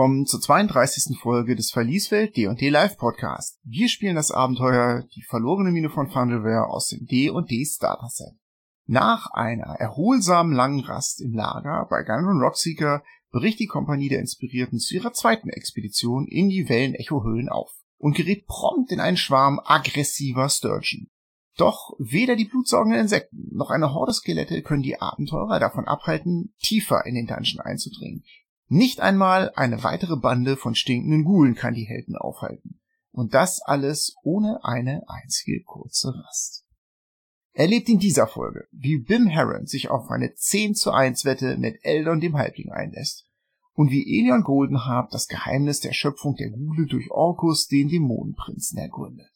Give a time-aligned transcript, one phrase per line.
[0.00, 1.18] Willkommen zur 32.
[1.18, 3.58] Folge des Verlieswelt D&D Live Podcast.
[3.64, 8.32] Wir spielen das Abenteuer Die verlorene Mine von Fundelware aus dem D&D Starter Set.
[8.86, 14.78] Nach einer erholsamen langen Rast im Lager bei Gunrun Rockseeker bricht die Kompanie der Inspirierten
[14.78, 20.48] zu ihrer zweiten Expedition in die Wellen-Echo-Höhlen auf und gerät prompt in einen Schwarm aggressiver
[20.48, 21.10] Sturgeon.
[21.58, 27.04] Doch weder die blutsaugenden Insekten noch eine Horde Skelette können die Abenteurer davon abhalten, tiefer
[27.04, 28.24] in den Dungeon einzudringen.
[28.72, 32.80] Nicht einmal eine weitere Bande von stinkenden Gulen kann die Helden aufhalten.
[33.10, 36.64] Und das alles ohne eine einzige kurze Rast.
[37.52, 41.80] Erlebt in dieser Folge, wie Bim Heron sich auf eine 10 zu 1 Wette mit
[41.82, 43.26] Eldon dem Halbling einlässt
[43.72, 49.32] und wie Elion Goldenharp das Geheimnis der Schöpfung der Gule durch Orkus, den Dämonenprinzen, ergründet.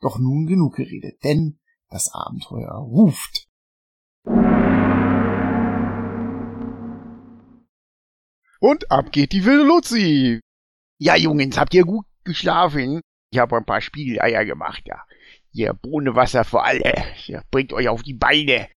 [0.00, 1.58] Doch nun genug geredet, denn
[1.90, 3.46] das Abenteuer ruft.
[8.64, 10.40] Und ab geht die wilde Luzi.
[10.98, 13.02] Ja, Jungs, habt ihr gut geschlafen?
[13.30, 15.04] Ich habe ein paar Spiegeleier gemacht, ja.
[15.52, 16.94] Ihr Bohnenwasser für alle.
[17.26, 18.70] Ihr bringt euch auf die Beine.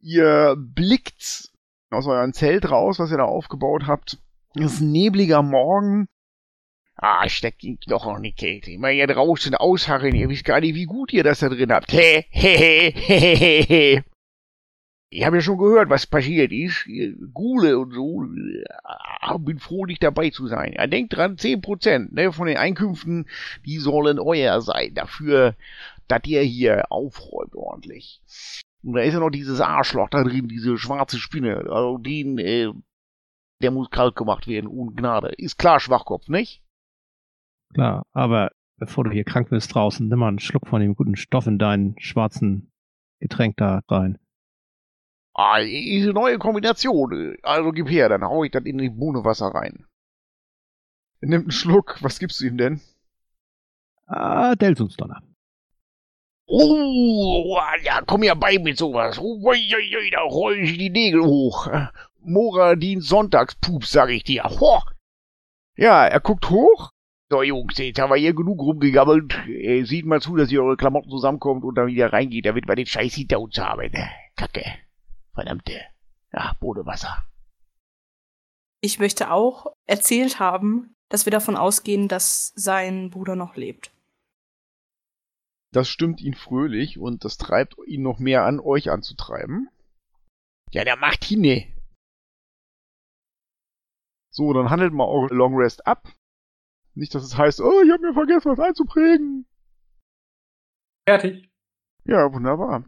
[0.00, 1.52] Ihr blickt
[1.90, 4.18] aus eurem Zelt raus, was ihr da aufgebaut habt.
[4.56, 6.08] Es ist ein nebliger Morgen.
[6.96, 8.72] Ah, steckt ihn doch noch eine Kälte.
[8.72, 10.16] Immer hier draußen ausharren.
[10.16, 11.92] Ihr wisst gar nicht, wie gut ihr das da drin habt.
[11.92, 14.02] He, he, he, he, he, he.
[15.12, 16.88] Ich habe ja schon gehört, was passiert ist.
[17.34, 18.24] Gule und so.
[18.84, 20.74] Ah, bin froh, nicht dabei zu sein.
[20.76, 23.26] Ja, denkt dran, 10% ne, von den Einkünften,
[23.66, 24.94] die sollen euer sein.
[24.94, 25.56] Dafür,
[26.06, 28.22] dass ihr hier aufräumt ordentlich.
[28.84, 31.56] Und da ist ja noch dieses Arschloch da drin, diese schwarze Spinne.
[31.68, 32.72] Also den, äh,
[33.60, 35.32] der muss kalt gemacht werden, ohne Gnade.
[35.36, 36.62] Ist klar, Schwachkopf, nicht?
[37.74, 41.16] Klar, aber bevor du hier krank wirst draußen, nimm mal einen Schluck von dem guten
[41.16, 42.70] Stoff in deinen schwarzen
[43.18, 44.18] Getränk da rein.
[45.34, 47.36] Ah, eine neue Kombination.
[47.42, 49.86] Also gib her, dann hau ich das in die Bohnenwasser rein.
[51.20, 51.98] Er nimmt einen Schluck.
[52.00, 52.80] Was gibst du ihm denn?
[54.06, 55.22] Ah, Delsungsdonner.
[56.46, 59.20] Oh, ja, komm ja bei mit sowas.
[59.20, 59.40] Oh,
[60.10, 61.68] da rollen sich die Nägel hoch.
[62.18, 64.42] Mora dient Sonntagspups, sag ich dir.
[64.44, 64.80] Ho.
[65.76, 66.90] Ja, er guckt hoch.
[67.30, 69.38] So, Jungs, jetzt haben wir hier genug rumgegammelt.
[69.46, 72.74] Äh, sieht mal zu, dass ihr eure Klamotten zusammenkommt und dann wieder reingeht, damit wir
[72.74, 73.92] den Scheiß hinter uns haben.
[74.36, 74.64] Kacke.
[75.40, 75.80] Verdammte.
[76.34, 77.26] Ja, Bodewasser.
[78.82, 83.90] Ich möchte auch erzählt haben, dass wir davon ausgehen, dass sein Bruder noch lebt.
[85.72, 89.70] Das stimmt ihn fröhlich und das treibt ihn noch mehr an, euch anzutreiben.
[90.72, 91.74] Ja, der macht hinne.
[94.30, 96.06] So, dann handelt mal eure Long Rest ab.
[96.94, 99.46] Nicht, dass es heißt, oh, ich habe mir vergessen, was einzuprägen.
[101.08, 101.50] Fertig.
[102.04, 102.84] Ja, wunderbar.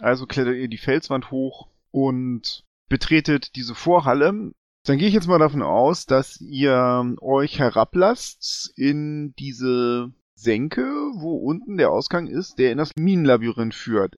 [0.00, 4.52] Also klettert ihr die Felswand hoch und betretet diese Vorhalle.
[4.84, 11.36] Dann gehe ich jetzt mal davon aus, dass ihr euch herablasst in diese Senke, wo
[11.36, 14.16] unten der Ausgang ist, der in das Minenlabyrinth führt.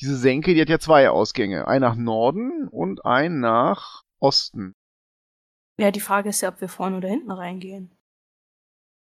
[0.00, 1.68] Diese Senke, die hat ja zwei Ausgänge.
[1.68, 4.74] Ein nach Norden und ein nach Osten.
[5.78, 7.90] Ja, die Frage ist ja, ob wir vorne oder hinten reingehen.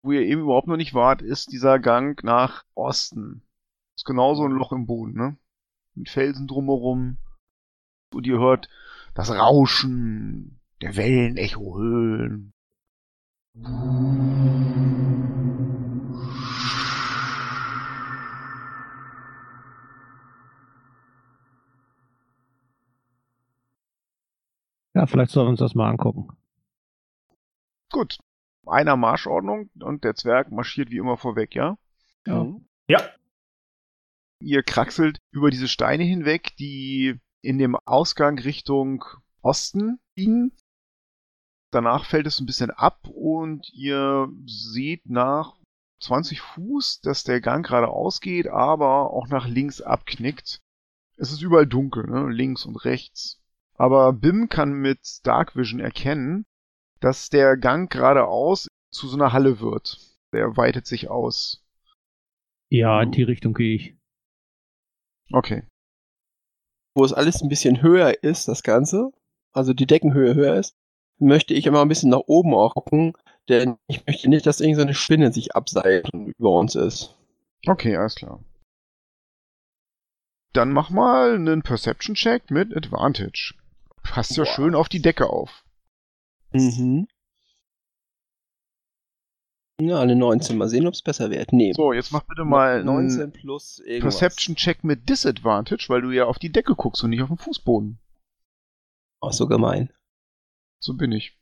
[0.03, 3.43] Wo ihr eben überhaupt noch nicht wart, ist dieser Gang nach Osten.
[3.97, 5.37] Ist genauso ein Loch im Boden, ne?
[6.00, 7.19] Mit Felsen drumherum.
[8.15, 8.71] Und ihr hört
[9.12, 12.55] das Rauschen der Wellen-Echo-Höhlen.
[24.94, 26.28] Ja, vielleicht sollen wir uns das mal angucken.
[27.93, 28.21] Gut.
[28.66, 31.77] Einer Marschordnung und der Zwerg marschiert wie immer vorweg, ja?
[32.27, 32.47] Ja.
[32.89, 33.01] Ja.
[34.41, 39.04] Ihr kraxelt über diese Steine hinweg, die in dem Ausgang Richtung
[39.42, 40.53] Osten liegen.
[41.71, 45.57] Danach fällt es ein bisschen ab und ihr seht nach
[46.01, 50.60] 20 Fuß, dass der Gang geradeaus geht, aber auch nach links abknickt.
[51.16, 52.28] Es ist überall dunkel, ne?
[52.31, 53.41] links und rechts.
[53.75, 56.45] Aber Bim kann mit Dark Vision erkennen,
[57.01, 59.98] dass der Gang geradeaus zu so einer Halle wird.
[60.33, 61.63] Der weitet sich aus.
[62.69, 64.00] Ja, in die Richtung gehe ich.
[65.32, 65.65] Okay.
[66.94, 69.12] Wo es alles ein bisschen höher ist, das Ganze,
[69.53, 70.74] also die Deckenhöhe höher ist,
[71.18, 73.12] möchte ich immer ein bisschen nach oben auch gucken,
[73.48, 77.16] denn ich möchte nicht, dass irgendeine Spinne sich abseilt und über uns ist.
[77.66, 78.42] Okay, alles klar.
[80.53, 83.54] Dann mach mal einen Perception-Check mit Advantage.
[84.03, 85.65] Passt ja schön auf die Decke auf.
[86.53, 87.06] Mhm.
[89.80, 90.59] Ja, eine 19.
[90.59, 91.53] Mal sehen, ob es besser wird.
[91.53, 91.72] Nee.
[91.72, 94.18] So, jetzt mach bitte mal 19 einen plus irgendwas.
[94.18, 97.98] Perception-Check mit Disadvantage, weil du ja auf die Decke guckst und nicht auf den Fußboden.
[99.21, 99.92] Auch so gemein.
[100.82, 101.38] So bin ich.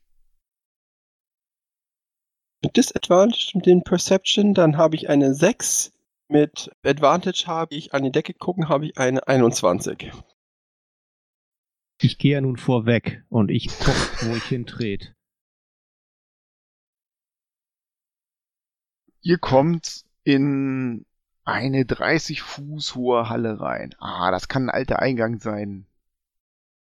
[2.63, 5.93] Mit Disadvantage mit den Perception, dann habe ich eine 6.
[6.27, 10.11] Mit Advantage habe ich an die Decke gucken, habe ich eine 21.
[12.01, 15.15] Ich gehe ja nun vorweg und ich guck, wo ich hintrete.
[19.21, 21.05] Ihr kommt in
[21.43, 23.95] eine 30 Fuß hohe Halle rein.
[23.99, 25.87] Ah, das kann ein alter Eingang sein.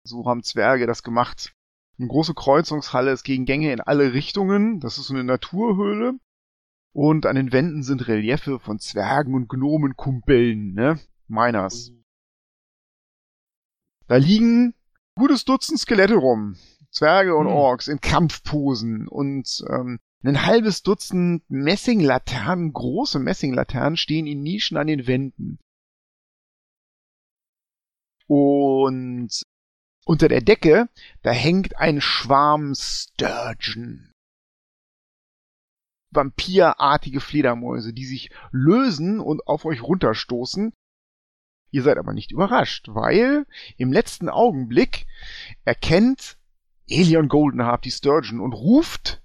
[0.04, 1.54] So haben Zwerge das gemacht.
[1.98, 4.80] Eine große Kreuzungshalle, es gehen Gänge in alle Richtungen.
[4.80, 6.14] Das ist so eine Naturhöhle.
[6.92, 11.00] Und an den Wänden sind Reliefe von Zwergen und Gnomenkumpeln, ne?
[11.26, 11.92] Miners.
[14.06, 14.74] Da liegen
[15.14, 16.56] gutes Dutzend Skelette rum.
[16.90, 17.54] Zwerge und Hm.
[17.54, 24.86] Orks in Kampfposen und ähm, ein halbes Dutzend Messinglaternen, große Messinglaternen stehen in Nischen an
[24.86, 25.58] den Wänden.
[28.26, 29.42] Und
[30.04, 30.88] unter der Decke,
[31.22, 34.12] da hängt ein Schwarm Sturgeon.
[36.10, 40.72] Vampirartige Fledermäuse, die sich lösen und auf euch runterstoßen.
[41.70, 43.46] Ihr seid aber nicht überrascht, weil
[43.76, 45.06] im letzten Augenblick
[45.64, 46.38] erkennt
[46.86, 49.21] Elion Goldenharp die Sturgeon und ruft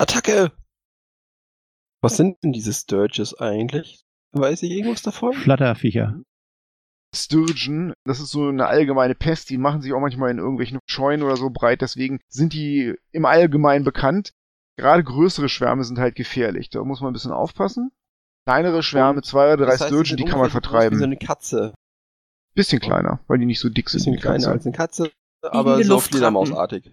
[0.00, 0.52] Attacke!
[2.00, 4.04] Was sind denn diese Sturges eigentlich?
[4.32, 5.32] Weiß ich irgendwas davon?
[5.32, 6.22] Flatterviecher.
[7.14, 11.24] Sturgeon, das ist so eine allgemeine Pest, die machen sich auch manchmal in irgendwelchen Scheunen
[11.24, 14.32] oder so breit, deswegen sind die im Allgemeinen bekannt.
[14.76, 17.90] Gerade größere Schwärme sind halt gefährlich, da muss man ein bisschen aufpassen.
[18.46, 20.96] Kleinere Schwärme, zwei oder drei Das heißt, Sturgeon, die kann man vertreiben.
[20.96, 21.74] Wie so eine Katze.
[22.54, 23.98] Bisschen kleiner, weil die nicht so dick sind.
[24.00, 24.36] Bisschen wie Katze.
[24.38, 25.10] kleiner als eine Katze,
[25.42, 26.18] aber so Luftratten.
[26.18, 26.92] Fledermausartig.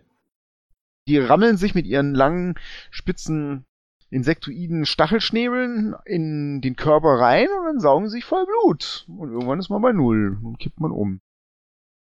[1.07, 2.55] Die rammeln sich mit ihren langen,
[2.89, 3.65] spitzen,
[4.09, 9.05] insektoiden Stachelschnäbeln in den Körper rein und dann saugen sie sich voll Blut.
[9.07, 11.21] Und irgendwann ist man bei Null und kippt man um.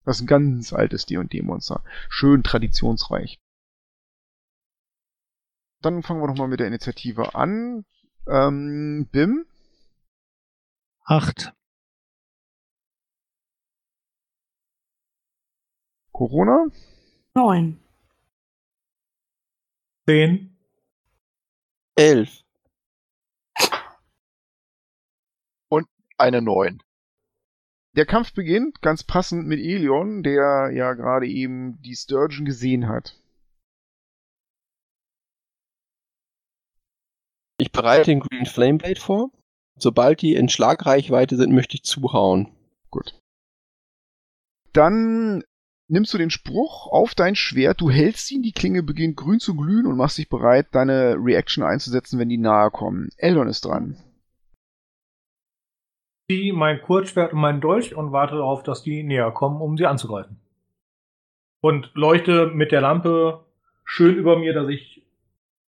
[0.05, 1.83] Das ist ein ganz altes D&D-Monster.
[2.09, 3.41] Schön traditionsreich.
[5.83, 7.85] Dann fangen wir doch mal mit der Initiative an.
[8.29, 9.47] Ähm, Bim,
[11.05, 11.53] Acht.
[16.13, 16.67] Corona,
[17.35, 17.79] Neun.
[20.09, 20.57] Zehn.
[21.97, 22.43] Elf.
[26.19, 26.83] Eine 9.
[27.95, 33.21] Der Kampf beginnt ganz passend mit Elion, der ja gerade eben die Sturgeon gesehen hat.
[37.59, 39.31] Ich bereite den Green Flame Blade vor.
[39.77, 42.55] Sobald die in Schlagreichweite sind, möchte ich zuhauen.
[42.91, 43.21] Gut.
[44.73, 45.43] Dann
[45.89, 49.55] nimmst du den Spruch auf dein Schwert, du hältst ihn, die Klinge beginnt grün zu
[49.55, 53.11] glühen und machst dich bereit, deine Reaction einzusetzen, wenn die nahe kommen.
[53.17, 53.97] Eldon ist dran.
[56.31, 59.87] ziehe mein Kurzschwert und meinen Dolch und warte darauf, dass die näher kommen, um sie
[59.87, 60.41] anzugreifen.
[61.63, 63.45] Und leuchte mit der Lampe
[63.85, 65.07] schön über mir, dass ich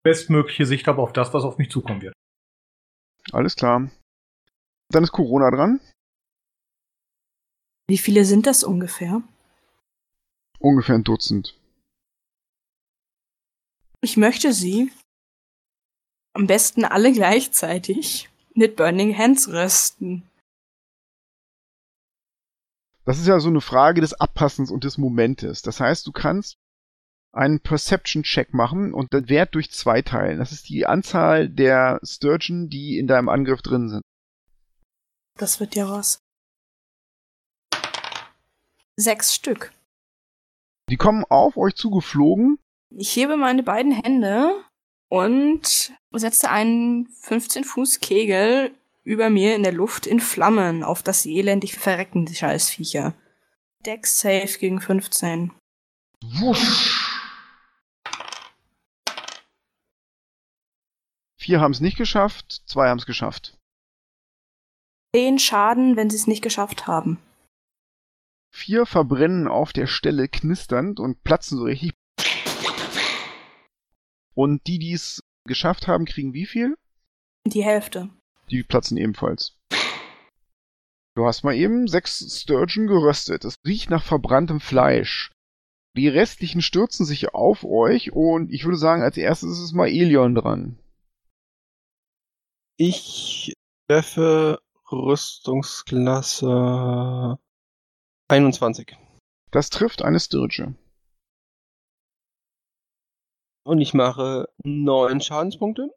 [0.03, 2.15] bestmögliche Sicht habe auf das, was auf mich zukommen wird.
[3.33, 3.91] Alles klar.
[4.91, 5.81] Dann ist Corona dran.
[7.89, 9.23] Wie viele sind das ungefähr?
[10.59, 11.55] Ungefähr ein Dutzend.
[14.01, 14.91] Ich möchte sie
[16.35, 20.29] am besten alle gleichzeitig mit Burning Hands rösten.
[23.05, 25.63] Das ist ja so eine Frage des Abpassens und des Momentes.
[25.63, 26.59] Das heißt, du kannst
[27.33, 30.39] einen Perception-Check machen und den Wert durch zwei teilen.
[30.39, 34.03] Das ist die Anzahl der Sturgeon, die in deinem Angriff drin sind.
[35.37, 36.19] Das wird ja was.
[38.97, 39.73] Sechs Stück.
[40.89, 42.59] Die kommen auf euch zugeflogen.
[42.91, 44.65] Ich hebe meine beiden Hände
[45.09, 51.27] und setze einen 15 Fuß Kegel über mir in der Luft in Flammen auf das
[51.27, 53.15] elendig verrecken, die Scheißviecher.
[53.85, 55.53] Dex safe gegen 15.
[56.23, 57.05] Wusch.
[61.37, 63.57] Vier haben es nicht geschafft, zwei haben es geschafft.
[65.15, 67.19] Den Schaden, wenn sie es nicht geschafft haben.
[68.51, 71.95] Vier verbrennen auf der Stelle knisternd und platzen so richtig.
[74.35, 76.77] Und die, die es geschafft haben, kriegen wie viel?
[77.47, 78.11] Die Hälfte.
[78.51, 79.57] Die platzen ebenfalls.
[81.15, 83.45] Du hast mal eben sechs Sturgeon geröstet.
[83.45, 85.33] Es riecht nach verbranntem Fleisch.
[85.97, 89.89] Die restlichen stürzen sich auf euch und ich würde sagen, als erstes ist es mal
[89.89, 90.79] Elion dran.
[92.77, 93.55] Ich
[93.89, 94.61] treffe
[94.93, 97.41] Rüstungsklasse
[98.31, 98.95] 21.
[99.51, 100.75] Das trifft eine Sturge.
[103.65, 105.89] Und ich mache neun Schadenspunkte.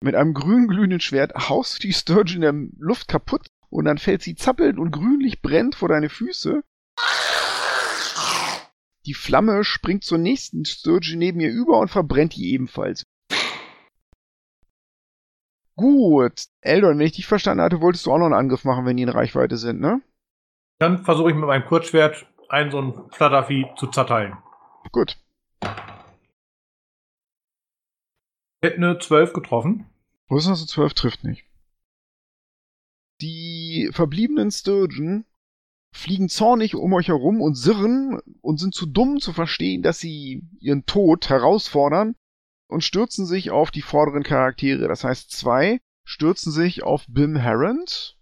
[0.00, 3.98] Mit einem grün glühenden Schwert haust du die Sturgeon in der Luft kaputt und dann
[3.98, 6.62] fällt sie zappelnd und grünlich brennt vor deine Füße.
[9.06, 13.04] Die Flamme springt zur nächsten Sturgeon neben ihr über und verbrennt die ebenfalls.
[15.74, 16.44] Gut.
[16.60, 19.02] Eldon, wenn ich dich verstanden hatte, wolltest du auch noch einen Angriff machen, wenn die
[19.02, 20.00] in Reichweite sind, ne?
[20.82, 24.36] Dann versuche ich mit meinem Kurzschwert einen so ein Flattervieh zu zerteilen.
[24.90, 25.16] Gut.
[28.60, 29.86] Hätte eine 12 getroffen.
[30.28, 31.44] Rüstung zu 12 trifft nicht.
[33.20, 35.24] Die verbliebenen Sturgeon
[35.94, 40.42] fliegen zornig um euch herum und sirren und sind zu dumm zu verstehen, dass sie
[40.58, 42.16] ihren Tod herausfordern
[42.66, 44.88] und stürzen sich auf die vorderen Charaktere.
[44.88, 48.18] Das heißt, zwei stürzen sich auf Bim Harrend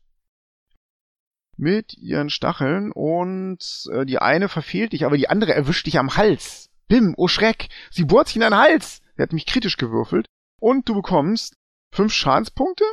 [1.60, 3.58] mit ihren Stacheln und
[3.92, 6.70] äh, die eine verfehlt dich, aber die andere erwischt dich am Hals.
[6.88, 9.02] Bim, oh Schreck, sie bohrt sich in deinen Hals.
[9.16, 10.26] Er hat mich kritisch gewürfelt.
[10.58, 11.54] Und du bekommst
[11.92, 12.84] fünf Schadenspunkte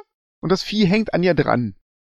[0.42, 1.76] und das Vieh hängt an dir dran.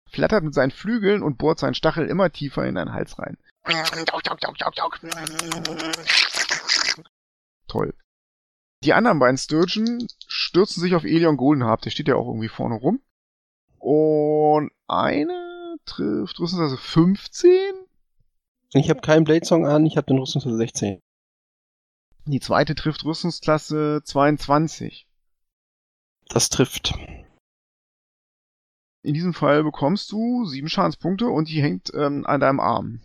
[0.09, 3.37] Flattert mit seinen Flügeln und bohrt seinen Stachel immer tiefer in deinen Hals rein.
[7.67, 7.93] Toll.
[8.83, 12.75] Die anderen beiden Sturgeon stürzen sich auf Elion Goldenharp, der steht ja auch irgendwie vorne
[12.75, 13.01] rum.
[13.77, 15.40] Und eine
[15.91, 17.51] trifft Rüstungsklasse 15.
[18.73, 21.01] Ich habe keinen Blade Song an, ich habe den Rüstungsklasse 16.
[22.25, 25.07] Die zweite trifft Rüstungsklasse 22.
[26.29, 26.93] Das trifft.
[29.03, 33.01] In diesem Fall bekommst du sieben Schadenspunkte und die hängt ähm, an deinem Arm.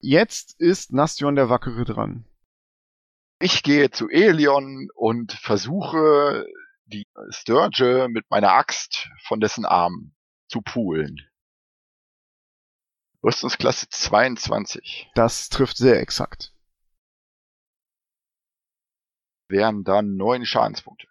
[0.00, 2.26] Jetzt ist Nastion der Wackere dran.
[3.40, 6.46] Ich gehe zu Elion und versuche,
[6.86, 10.12] die Sturge mit meiner Axt von dessen Arm
[10.52, 11.26] zu poolen.
[13.24, 15.10] Rüstungsklasse 22.
[15.14, 16.52] Das trifft sehr exakt.
[19.48, 21.08] Wären dann neun Schadenspunkte.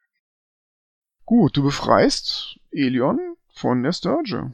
[1.25, 4.53] Gut, du befreist Elion von der Sturge.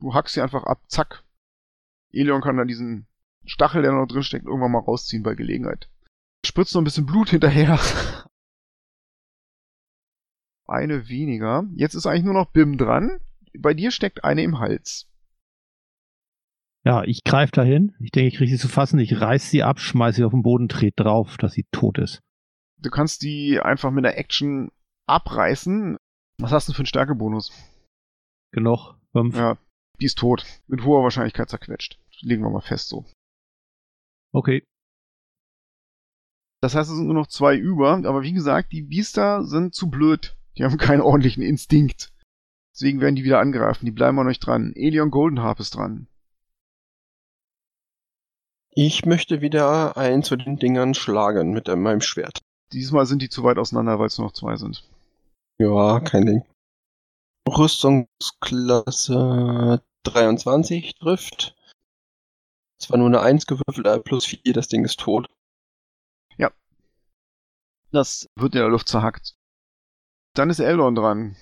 [0.00, 1.22] Du hackst sie einfach ab, zack.
[2.12, 3.06] Elion kann dann diesen
[3.44, 5.88] Stachel, der noch drin steckt, irgendwann mal rausziehen bei Gelegenheit.
[6.44, 7.78] Spritzt noch ein bisschen Blut hinterher.
[10.66, 11.64] Eine weniger.
[11.74, 13.20] Jetzt ist eigentlich nur noch Bim dran.
[13.58, 15.06] Bei dir steckt eine im Hals.
[16.84, 17.94] Ja, ich greife dahin.
[18.00, 18.98] Ich denke, ich kriege sie zu fassen.
[18.98, 22.20] Ich reiß sie ab, schmeiße sie auf den Boden, dreht drauf, dass sie tot ist.
[22.78, 24.70] Du kannst die einfach mit der Action
[25.06, 25.96] abreißen.
[26.38, 27.52] Was hast du für einen Stärkebonus?
[28.52, 28.94] Genug.
[29.12, 29.36] Fünf.
[29.36, 29.58] Ja,
[30.00, 30.46] die ist tot.
[30.66, 31.98] Mit hoher Wahrscheinlichkeit zerquetscht.
[32.22, 33.04] Legen wir mal fest so.
[34.32, 34.64] Okay.
[36.62, 39.90] Das heißt, es sind nur noch zwei über, aber wie gesagt, die Biester sind zu
[39.90, 40.36] blöd.
[40.56, 42.12] Die haben keinen ordentlichen Instinkt.
[42.72, 43.84] Deswegen werden die wieder angreifen.
[43.84, 44.72] Die bleiben an euch dran.
[44.74, 46.06] Elion Goldenharp ist dran.
[48.72, 52.38] Ich möchte wieder einen zu den Dingern schlagen mit meinem Schwert.
[52.72, 54.88] Diesmal sind die zu weit auseinander, weil es nur noch zwei sind.
[55.58, 56.44] Ja, kein Ding.
[57.48, 61.56] Rüstungsklasse 23 trifft.
[62.78, 65.26] Zwar nur eine 1 gewürfelt, aber plus 4, das Ding ist tot.
[67.92, 69.34] Das wird in der Luft zerhackt.
[70.34, 71.36] Dann ist Eldon dran.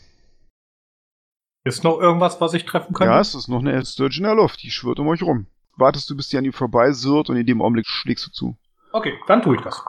[1.68, 3.08] Ist noch irgendwas, was ich treffen kann?
[3.08, 4.62] Ja, es ist noch eine Sturgeon in der Luft.
[4.62, 5.48] Die schwirrt um euch rum.
[5.76, 8.56] Wartest du, bis die an ihm vorbei sirrt und in dem Augenblick schlägst du zu.
[8.92, 9.84] Okay, dann tue ich das.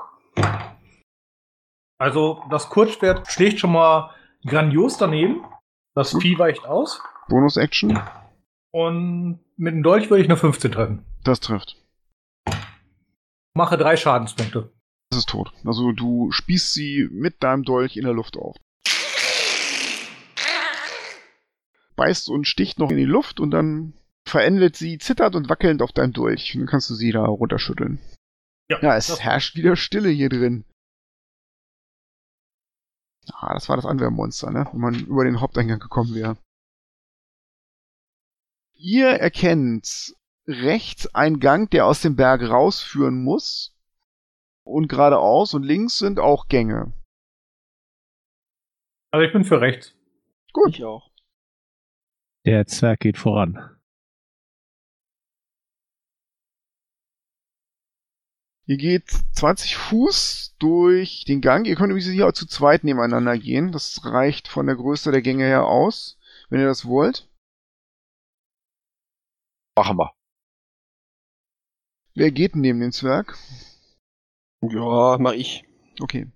[1.97, 4.13] Also, das Kurzschwert schlägt schon mal
[4.45, 5.45] grandios daneben.
[5.95, 6.21] Das Gut.
[6.21, 7.01] Vieh weicht aus.
[7.29, 7.97] Bonus-Action.
[8.71, 11.05] Und mit dem Dolch würde ich eine 15 treffen.
[11.23, 11.77] Das trifft.
[13.53, 14.73] Mache drei Schadenspunkte.
[15.11, 15.53] Das ist tot.
[15.63, 18.57] Also du spießt sie mit deinem Dolch in der Luft auf.
[21.99, 23.93] Beißt und sticht noch in die Luft und dann
[24.25, 26.53] verendet sie zittert und wackelnd auf deinem Dolch.
[26.55, 27.99] Und dann kannst du sie da runterschütteln.
[28.69, 30.63] Ja, es das- herrscht wieder Stille hier drin.
[33.33, 34.67] Ah, das war das Anwehrmonster, ne?
[34.71, 36.37] Wenn man über den Haupteingang gekommen wäre.
[38.75, 40.15] Ihr erkennt
[40.47, 43.75] rechts einen Gang, der aus dem Berg rausführen muss.
[44.63, 46.93] Und geradeaus und links sind auch Gänge.
[49.11, 49.93] Also ich bin für rechts.
[50.53, 50.69] Gut.
[50.69, 51.08] Ich auch.
[52.45, 53.79] Der Zwerg geht voran.
[58.65, 61.65] Ihr geht 20 Fuß durch den Gang.
[61.65, 63.71] Ihr könnt übrigens hier auch zu zweit nebeneinander gehen.
[63.71, 66.19] Das reicht von der Größe der Gänge her aus,
[66.49, 67.27] wenn ihr das wollt.
[69.75, 70.13] Machen wir.
[72.13, 73.37] Wer geht neben dem Zwerg?
[74.61, 75.65] Ja, mach ich.
[75.99, 76.31] Okay.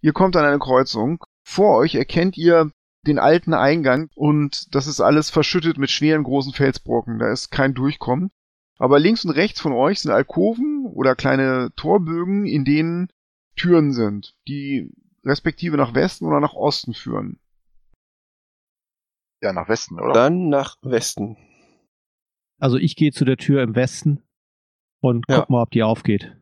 [0.00, 1.22] Ihr kommt an eine Kreuzung.
[1.46, 2.72] Vor euch erkennt ihr
[3.06, 7.18] den alten Eingang und das ist alles verschüttet mit schweren großen Felsbrocken.
[7.18, 8.30] Da ist kein Durchkommen.
[8.78, 13.08] Aber links und rechts von euch sind Alkoven oder kleine Torbögen, in denen
[13.56, 14.90] Türen sind, die
[15.24, 17.38] respektive nach Westen oder nach Osten führen.
[19.40, 20.12] Ja, nach Westen, oder?
[20.12, 21.36] Dann nach Westen.
[22.58, 24.22] Also ich gehe zu der Tür im Westen
[25.00, 25.46] und guck Ja.
[25.48, 26.36] mal, ob die aufgeht.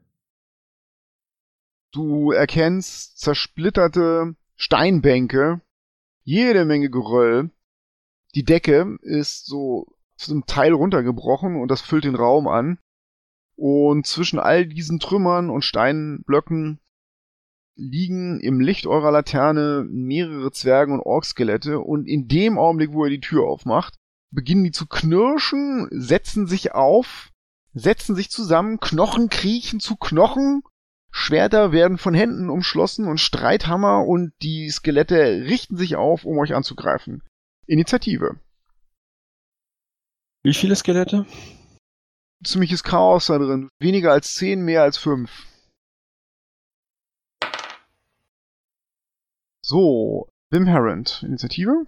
[1.93, 5.61] Du erkennst zersplitterte Steinbänke,
[6.23, 7.51] jede Menge Geröll.
[8.35, 9.87] Die Decke ist so
[10.17, 12.79] zu einem Teil runtergebrochen und das füllt den Raum an.
[13.57, 16.81] Und zwischen all diesen Trümmern und Steinblöcken
[17.77, 23.11] liegen im Licht eurer Laterne mehrere Zwergen- und Orkskelette und in dem Augenblick, wo ihr
[23.11, 23.97] die Tür aufmacht,
[24.31, 27.31] beginnen die zu knirschen, setzen sich auf,
[27.73, 30.63] setzen sich zusammen, Knochen kriechen zu Knochen,
[31.11, 36.55] Schwerter werden von Händen umschlossen und Streithammer und die Skelette richten sich auf, um euch
[36.55, 37.23] anzugreifen.
[37.67, 38.39] Initiative.
[40.43, 41.27] Wie viele Skelette?
[42.45, 43.69] Ziemliches Chaos da drin.
[43.79, 45.47] Weniger als zehn, mehr als fünf.
[49.63, 51.23] So, Wim Harrend.
[51.23, 51.87] Initiative.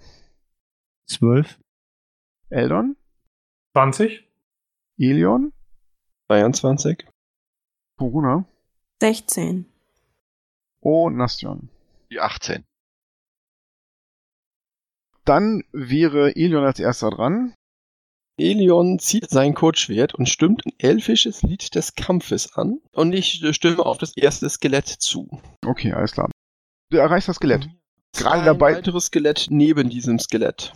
[1.08, 1.58] Zwölf.
[2.50, 2.96] Eldon.
[3.74, 4.28] 20?
[4.98, 5.52] Elion.
[6.30, 7.08] 22.
[7.98, 8.44] Corona.
[9.06, 9.66] 16.
[10.80, 11.70] Und Nastion.
[12.12, 12.62] Die 18.
[15.24, 17.52] Dann wäre Elion als erster dran.
[18.38, 22.78] Elion zieht sein Kurzschwert und stimmt ein elfisches Lied des Kampfes an.
[22.92, 25.28] Und ich stimme auf das erste Skelett zu.
[25.66, 26.30] Okay, alles klar.
[26.92, 27.68] Du erreichst das Skelett.
[28.16, 30.74] Gerade Ein dabei- weiteres Skelett neben diesem Skelett.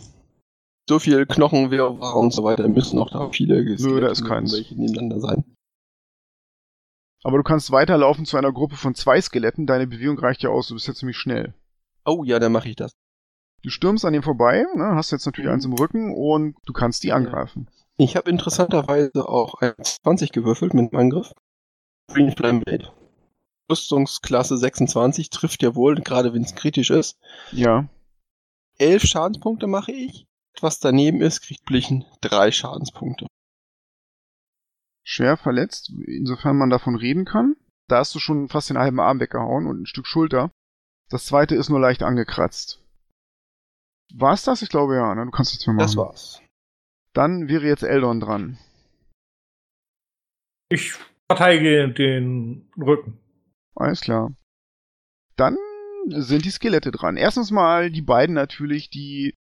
[0.89, 4.51] So viel Knochenwirrwarr und so weiter müssen auch da viele Nö, da ist keins.
[4.51, 5.45] welche nebeneinander sein.
[7.27, 9.67] Aber du kannst weiterlaufen zu einer Gruppe von zwei Skeletten.
[9.67, 10.69] Deine Bewegung reicht ja aus.
[10.69, 11.53] Du bist ja ziemlich schnell.
[12.05, 12.93] Oh ja, dann mache ich das.
[13.63, 15.53] Du stürmst an dem vorbei, ne, hast jetzt natürlich Mhm.
[15.55, 17.69] eins im Rücken und du kannst die angreifen.
[17.97, 21.33] Ich habe interessanterweise auch ein 20 gewürfelt mit dem Angriff.
[22.09, 22.93] Green Flame Blade.
[23.69, 27.17] Rüstungsklasse 26 trifft ja wohl, gerade wenn es kritisch ist.
[27.51, 27.89] Ja.
[28.77, 30.27] Elf Schadenspunkte mache ich.
[30.61, 33.27] Was daneben ist, kriegt Blichen drei Schadenspunkte.
[35.09, 37.55] Schwer verletzt, insofern man davon reden kann.
[37.87, 40.51] Da hast du schon fast den halben Arm weggehauen und ein Stück Schulter.
[41.09, 42.83] Das zweite ist nur leicht angekratzt.
[44.13, 44.61] War's das?
[44.61, 45.23] Ich glaube ja, ne?
[45.23, 45.85] Du kannst nichts mehr machen.
[45.85, 46.41] Das war's.
[47.13, 48.57] Dann wäre jetzt Eldon dran.
[50.67, 50.97] Ich
[51.29, 53.17] verteidige den Rücken.
[53.75, 54.35] Alles klar.
[55.37, 55.55] Dann
[56.07, 57.15] sind die Skelette dran.
[57.15, 59.33] Erstens mal die beiden natürlich, die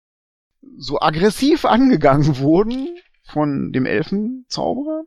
[0.76, 5.06] so aggressiv angegangen wurden von dem Elfenzauberer.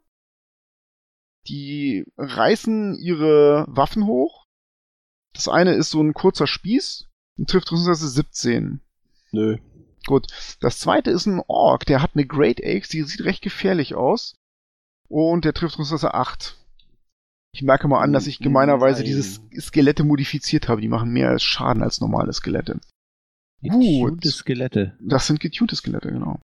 [1.48, 4.46] Die reißen ihre Waffen hoch.
[5.34, 7.08] Das eine ist so ein kurzer Spieß
[7.38, 8.82] und trifft Rüstungsklasse 17.
[9.32, 9.58] Nö.
[10.06, 10.28] Gut.
[10.62, 14.36] Das zweite ist ein Ork, der hat eine Great Axe, die sieht recht gefährlich aus.
[15.08, 16.58] Und der trifft Rüstungsklasse 8.
[17.54, 19.06] Ich merke mal an, dass ich gemeinerweise Nein.
[19.06, 20.82] diese Skelette modifiziert habe.
[20.82, 22.80] Die machen mehr Schaden als normale Skelette.
[23.62, 24.98] Cute Skelette.
[25.02, 26.40] Das sind getunte Skelette, genau.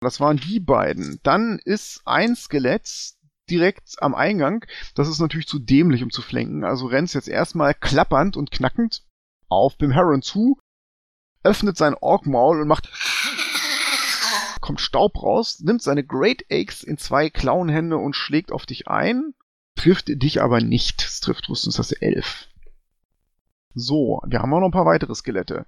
[0.00, 1.18] Das waren die beiden.
[1.24, 3.14] Dann ist ein Skelett
[3.50, 4.64] direkt am Eingang.
[4.94, 6.64] Das ist natürlich zu dämlich, um zu flenken.
[6.64, 9.04] Also rennt jetzt erstmal klappernd und knackend
[9.48, 10.58] auf Bim Heron zu,
[11.42, 12.90] öffnet sein Orkmaul und macht
[14.60, 19.34] kommt Staub raus, nimmt seine Great Axe in zwei Klauenhände und schlägt auf dich ein,
[19.74, 21.02] trifft dich aber nicht.
[21.02, 22.48] Es trifft Rüstungsklasse 11.
[23.74, 25.66] So, wir haben auch noch ein paar weitere Skelette.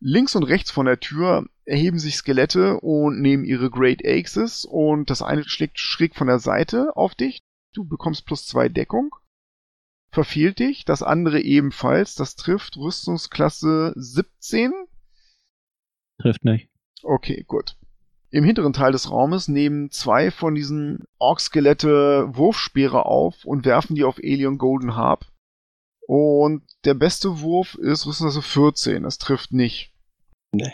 [0.00, 5.10] Links und rechts von der Tür erheben sich Skelette und nehmen ihre Great Axes und
[5.10, 7.40] das eine schlägt schräg von der Seite auf dich.
[7.72, 9.14] Du bekommst plus zwei Deckung.
[10.10, 10.84] Verfehlt dich.
[10.84, 12.14] Das andere ebenfalls.
[12.14, 14.72] Das trifft Rüstungsklasse 17.
[16.20, 16.70] Trifft nicht.
[17.02, 17.76] Okay, gut.
[18.30, 24.04] Im hinteren Teil des Raumes nehmen zwei von diesen Ork-Skelette Wurfspeere auf und werfen die
[24.04, 25.26] auf Alien Golden Harp.
[26.06, 29.02] Und der beste Wurf ist Rüstungsklasse 14.
[29.02, 29.92] Das trifft nicht.
[30.52, 30.72] Nee.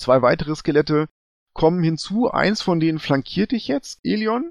[0.00, 1.08] Zwei weitere Skelette
[1.52, 2.30] kommen hinzu.
[2.30, 4.50] Eins von denen flankiert dich jetzt, Elion,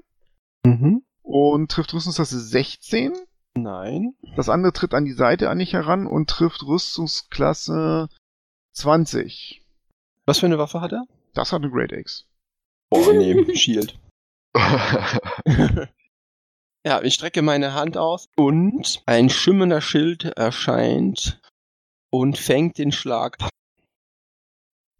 [0.64, 1.02] Mhm.
[1.22, 3.12] und trifft Rüstungsklasse 16.
[3.54, 4.14] Nein.
[4.36, 8.08] Das andere tritt an die Seite an dich heran und trifft Rüstungsklasse
[8.74, 9.60] 20.
[10.24, 11.02] Was für eine Waffe hat er?
[11.34, 12.26] Das hat eine Great Axe.
[12.90, 13.98] Boah, nee, Shield.
[16.86, 21.38] Ja, ich strecke meine Hand aus und ein schimmernder Schild erscheint
[22.10, 23.36] und fängt den Schlag.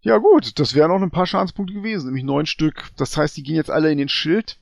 [0.03, 2.91] Ja gut, das wären noch ein paar Schadenspunkte gewesen, nämlich neun Stück.
[2.97, 4.59] Das heißt, die gehen jetzt alle in den Schild.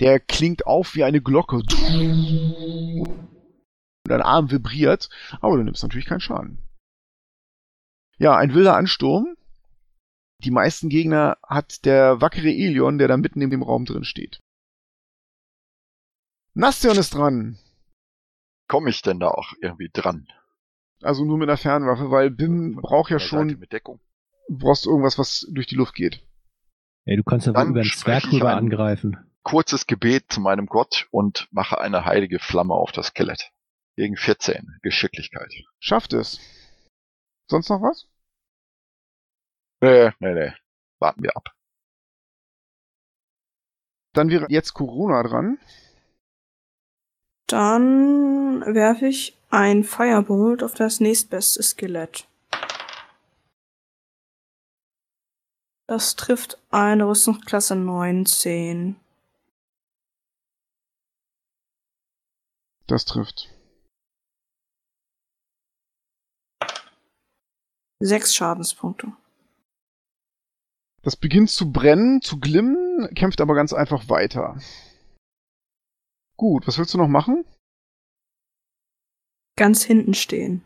[0.00, 1.56] Der klingt auf wie eine Glocke.
[1.56, 1.68] Und
[4.04, 5.10] dein Arm vibriert,
[5.40, 6.58] aber du nimmst natürlich keinen Schaden.
[8.18, 9.36] Ja, ein wilder Ansturm.
[10.42, 14.40] Die meisten Gegner hat der wackere Elion, der da mitten in dem Raum drin steht.
[16.54, 17.58] Nastion ist dran.
[18.68, 20.28] Komme ich denn da auch irgendwie dran?
[21.02, 24.00] Also nur mit einer Fernwaffe, weil Bim braucht ja Seite schon, mit Deckung.
[24.48, 26.20] Du brauchst irgendwas, was durch die Luft geht.
[27.06, 29.30] Ey, du kannst ja über den Zwerg rüber ein- angreifen.
[29.42, 33.50] Kurzes Gebet zu meinem Gott und mache eine heilige Flamme auf das Skelett.
[33.96, 34.78] Gegen 14.
[34.82, 35.52] Geschicklichkeit.
[35.80, 36.40] Schafft es.
[37.50, 38.08] Sonst noch was?
[39.82, 40.52] Nee, nee, nee.
[40.98, 41.50] Warten wir ab.
[44.14, 45.58] Dann wäre jetzt Corona dran.
[47.48, 52.26] Dann werfe ich ein Firebolt auf das nächstbeste Skelett.
[55.86, 58.96] Das trifft eine Rüstungsklasse 19.
[62.86, 63.50] Das trifft.
[68.00, 69.12] Sechs Schadenspunkte.
[71.02, 74.58] Das beginnt zu brennen, zu glimmen, kämpft aber ganz einfach weiter.
[76.36, 77.44] Gut, was willst du noch machen?
[79.56, 80.64] Ganz hinten stehen.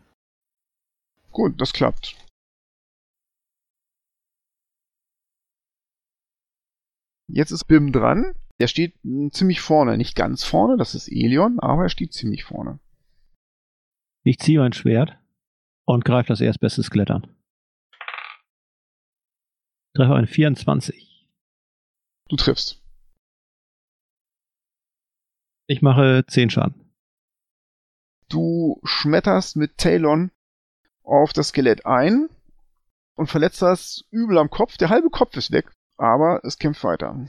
[1.31, 2.15] Gut, das klappt.
[7.31, 8.33] Jetzt ist Bim dran.
[8.59, 9.97] Der steht mh, ziemlich vorne.
[9.97, 12.79] Nicht ganz vorne, das ist Elion, aber er steht ziemlich vorne.
[14.23, 15.17] Ich ziehe mein Schwert
[15.85, 17.35] und greife das erstbeste Skelett an.
[19.95, 21.27] Treffe ein 24.
[22.27, 22.83] Du triffst.
[25.67, 26.93] Ich mache 10 Schaden.
[28.27, 30.31] Du schmetterst mit Talon
[31.03, 32.29] auf das Skelett ein
[33.15, 34.77] und verletzt das übel am Kopf.
[34.77, 37.27] Der halbe Kopf ist weg, aber es kämpft weiter.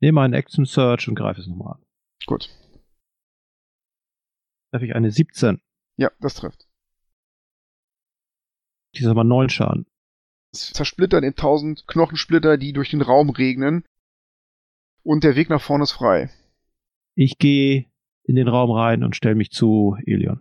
[0.00, 1.84] Nehme einen Action Search und greife es nochmal an.
[2.26, 2.50] Gut.
[4.70, 5.60] Treffe ich eine 17.
[5.96, 6.66] Ja, das trifft.
[8.94, 9.86] Die ist aber 9 Schaden.
[10.52, 13.84] Es zersplittert in tausend Knochensplitter, die durch den Raum regnen.
[15.02, 16.30] Und der Weg nach vorne ist frei.
[17.14, 17.86] Ich gehe
[18.24, 20.40] in den Raum rein und stelle mich zu Elion.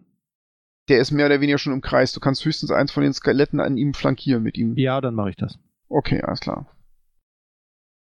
[0.88, 2.13] Der ist mehr oder weniger schon im Kreis.
[2.13, 4.75] Du kannst höchstens eins von den Skeletten an ihm flankieren mit ihm.
[4.77, 5.60] Ja, dann mache ich das.
[5.89, 6.73] Okay, alles klar.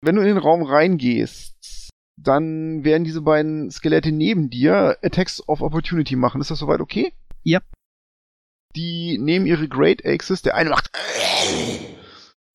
[0.03, 5.63] Wenn du in den Raum reingehst, dann werden diese beiden Skelette neben dir Attacks of
[5.63, 6.41] Opportunity machen.
[6.41, 7.13] Ist das soweit okay?
[7.45, 7.61] Ja.
[8.75, 10.43] Die nehmen ihre Great Axes.
[10.43, 10.91] Der eine macht.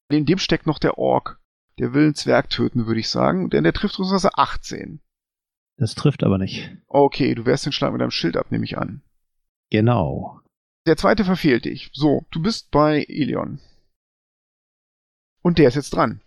[0.09, 1.39] In dem steckt noch der Ork.
[1.79, 3.49] Der will einen Zwerg töten, würde ich sagen.
[3.49, 4.99] Denn der trifft Rüstungsklasse 18.
[5.77, 6.75] Das trifft aber nicht.
[6.87, 9.03] Okay, du wehrst den Schlag mit deinem Schild ab, nehme ich an.
[9.69, 10.41] Genau.
[10.85, 11.91] Der zweite verfehlt dich.
[11.93, 13.59] So, du bist bei Elion.
[15.43, 16.21] Und der ist jetzt dran.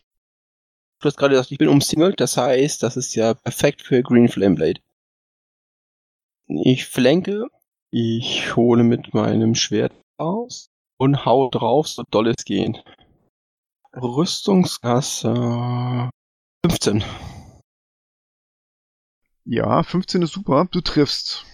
[1.01, 4.29] Du hast gerade gesagt, ich bin umsingelt, das heißt, das ist ja perfekt für Green
[4.29, 4.81] Flame Blade.
[6.47, 7.47] Ich flanke,
[7.91, 12.85] ich hole mit meinem Schwert aus und hau drauf, so doll es geht.
[13.95, 16.11] Rüstungsklasse
[16.67, 17.03] 15.
[19.47, 20.69] Ja, 15 ist super.
[20.71, 21.47] Du triffst.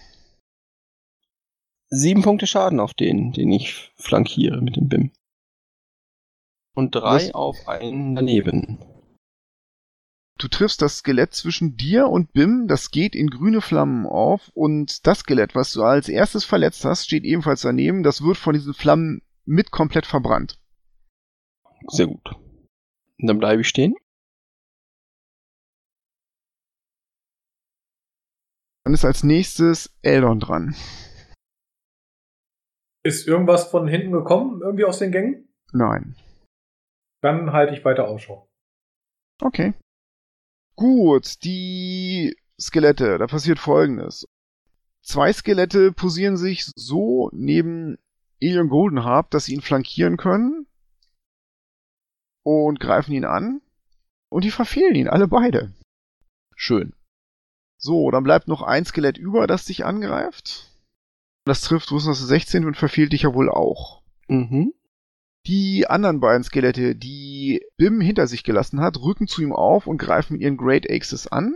[1.89, 5.11] Sieben Punkte Schaden auf den, den ich flankiere mit dem BIM.
[6.75, 7.33] Und drei Was?
[7.33, 8.96] auf einen daneben.
[10.39, 15.07] Du triffst das Skelett zwischen dir und Bim, das geht in grüne Flammen auf und
[15.07, 18.03] das Skelett, was du als erstes verletzt hast, steht ebenfalls daneben.
[18.03, 20.59] Das wird von diesen Flammen mit komplett verbrannt.
[21.87, 22.35] Sehr gut.
[23.19, 23.95] Und dann bleibe ich stehen.
[28.83, 30.75] Dann ist als nächstes Eldon dran.
[33.03, 35.49] Ist irgendwas von hinten gekommen, irgendwie aus den Gängen?
[35.71, 36.15] Nein.
[37.21, 38.47] Dann halte ich weiter Ausschau.
[39.41, 39.73] Okay.
[40.77, 44.27] Gut, die Skelette, da passiert folgendes.
[45.01, 47.97] Zwei Skelette posieren sich so neben
[48.39, 50.67] Elion Goldenharp, dass sie ihn flankieren können
[52.43, 53.61] und greifen ihn an
[54.29, 55.73] und die verfehlen ihn, alle beide.
[56.55, 56.93] Schön.
[57.79, 60.77] So, dann bleibt noch ein Skelett über, das dich angreift.
[61.45, 64.03] Das trifft, wo ist das 16 und verfehlt dich ja wohl auch.
[64.27, 64.73] Mhm.
[65.47, 69.97] Die anderen beiden Skelette, die Bim hinter sich gelassen hat, rücken zu ihm auf und
[69.97, 71.55] greifen mit ihren Great Axes an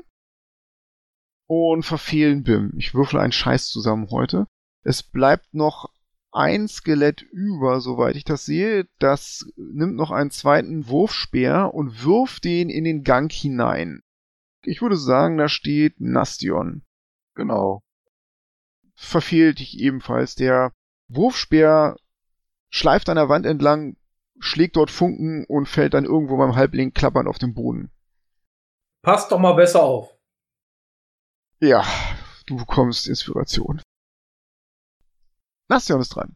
[1.45, 2.71] und verfehlen Bim.
[2.77, 4.47] Ich würfel einen Scheiß zusammen heute.
[4.83, 5.89] Es bleibt noch
[6.31, 8.87] ein Skelett über, soweit ich das sehe.
[8.99, 14.03] Das nimmt noch einen zweiten Wurfspeer und wirft den in den Gang hinein.
[14.63, 16.83] Ich würde sagen, da steht Nastion.
[17.35, 17.83] Genau.
[18.95, 20.35] Verfehlt dich ebenfalls.
[20.35, 20.71] Der
[21.09, 21.97] Wurfspeer
[22.71, 23.97] schleift an der Wand entlang,
[24.39, 27.91] schlägt dort Funken und fällt dann irgendwo beim Halbling klappernd auf den Boden.
[29.03, 30.17] Passt doch mal besser auf.
[31.59, 31.85] Ja,
[32.47, 33.81] du bekommst Inspiration.
[35.69, 36.35] Nastion ist dran.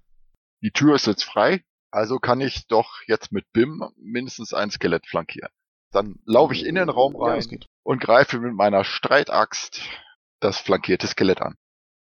[0.61, 5.07] Die Tür ist jetzt frei, also kann ich doch jetzt mit BIM mindestens ein Skelett
[5.07, 5.49] flankieren.
[5.91, 7.65] Dann laufe ich in den Raum Ja, rein geht.
[7.83, 9.81] und greife mit meiner Streitaxt
[10.39, 11.55] das flankierte Skelett an.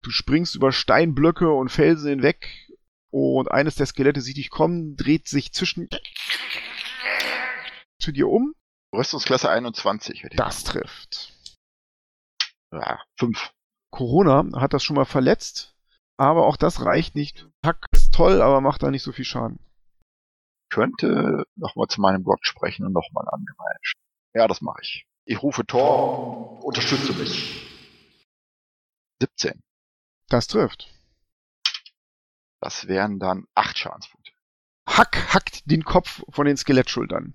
[0.02, 2.50] Du springst über Steinblöcke und Felsen hinweg
[3.14, 5.88] Und eines der Skelette sieht dich kommen, dreht sich zwischen
[8.00, 8.56] zu dir um.
[8.92, 10.24] Rüstungsklasse 21.
[10.24, 10.38] hätte ich.
[10.38, 11.32] Das trifft.
[12.72, 13.54] Ja, 5.
[13.92, 15.76] Corona hat das schon mal verletzt,
[16.18, 17.48] aber auch das reicht nicht.
[17.64, 19.60] Hack ist toll, aber macht da nicht so viel Schaden.
[20.72, 23.94] Könnte nochmal zu meinem Gott sprechen und nochmal angreifen.
[24.34, 25.06] Ja, das mache ich.
[25.26, 27.62] Ich rufe Thor, unterstütze mich.
[29.22, 29.62] 17.
[30.30, 30.93] Das trifft.
[32.64, 34.32] Das wären dann 8 Schadenspunkte.
[34.88, 37.34] Hack hackt den Kopf von den Skelettschultern.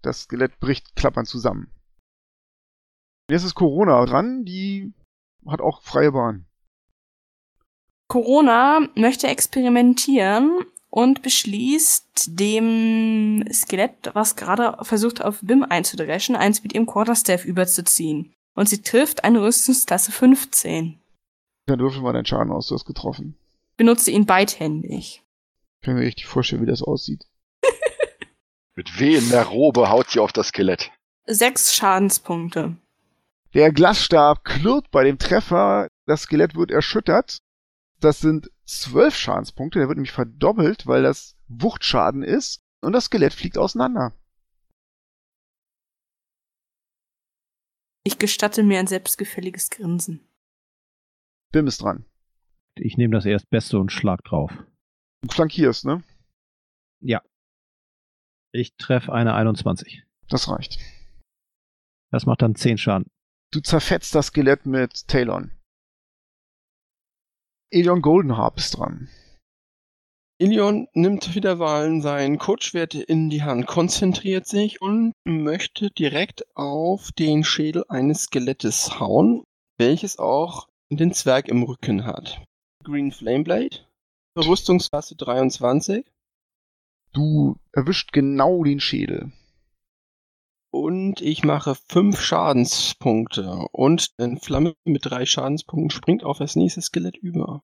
[0.00, 1.70] Das Skelett bricht klappern zusammen.
[3.30, 4.94] Jetzt ist Corona dran, die
[5.46, 6.46] hat auch freie Bahn.
[8.08, 16.72] Corona möchte experimentieren und beschließt dem Skelett, was gerade versucht auf Bim einzudreschen, eins mit
[16.72, 18.32] ihrem Quarterstaff überzuziehen.
[18.54, 20.98] Und sie trifft eine Rüstungsklasse 15.
[21.66, 23.36] Dann würfel mal deinen Schaden aus, du hast getroffen.
[23.80, 25.24] Benutze ihn beidhändig.
[25.80, 27.24] Ich kann mir richtig vorstellen, wie das aussieht.
[28.74, 30.90] Mit wehender Robe haut sie auf das Skelett.
[31.24, 32.76] Sechs Schadenspunkte.
[33.54, 37.38] Der Glasstab klirrt bei dem Treffer, das Skelett wird erschüttert.
[38.00, 43.32] Das sind zwölf Schadenspunkte, der wird nämlich verdoppelt, weil das Wuchtschaden ist und das Skelett
[43.32, 44.12] fliegt auseinander.
[48.04, 50.28] Ich gestatte mir ein selbstgefälliges Grinsen.
[51.50, 52.04] Bim ist dran.
[52.76, 54.52] Ich nehme das Erstbeste und schlag drauf.
[55.22, 56.02] Du flankierst, ne?
[58.52, 60.04] Ich treffe eine 21.
[60.28, 60.78] Das reicht.
[62.10, 63.06] Das macht dann 10 Schaden.
[63.52, 65.52] Du zerfetzt das Skelett mit Talon.
[67.72, 69.08] Elion Goldenharp ist dran.
[70.40, 77.12] Ilion nimmt wieder Wahlen sein Kurzschwert in die Hand, konzentriert sich und möchte direkt auf
[77.12, 79.44] den Schädel eines Skelettes hauen,
[79.78, 82.42] welches auch den Zwerg im Rücken hat.
[82.82, 83.86] Green Flameblade,
[84.38, 86.06] Rüstungsklasse 23
[87.12, 89.32] Du erwischt genau den Schädel.
[90.72, 96.80] und ich mache fünf Schadenspunkte und eine Flamme mit drei Schadenspunkten springt auf das nächste
[96.80, 97.62] Skelett über.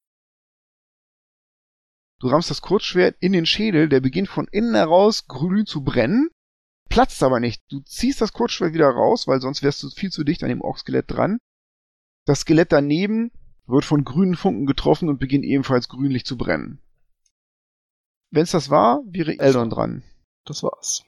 [2.20, 6.28] Du rammst das Kurzschwert in den Schädel, der beginnt von innen heraus grün zu brennen,
[6.90, 7.62] platzt aber nicht.
[7.70, 10.60] Du ziehst das Kurzschwert wieder raus, weil sonst wärst du viel zu dicht an dem
[10.60, 11.38] Orkskelett dran.
[12.26, 13.30] Das Skelett daneben
[13.66, 16.80] wird von grünen Funken getroffen und beginnt ebenfalls grünlich zu brennen.
[18.30, 20.02] Wenn es das war, wäre Eldon dran.
[20.44, 21.04] Das war's.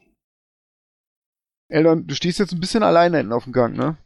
[1.68, 3.98] Eldon, du stehst jetzt ein bisschen alleine hinten auf dem Gang, ne?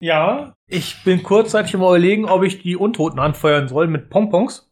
[0.00, 4.70] Ja, ich bin kurzzeitig mal überlegen, ob ich die Untoten anfeuern soll mit Pompons.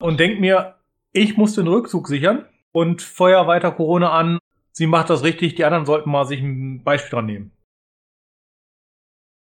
[0.00, 0.78] Und denk mir,
[1.12, 4.38] ich muss den Rückzug sichern und feuer weiter Corona an.
[4.72, 7.52] Sie macht das richtig, die anderen sollten mal sich ein Beispiel dran nehmen.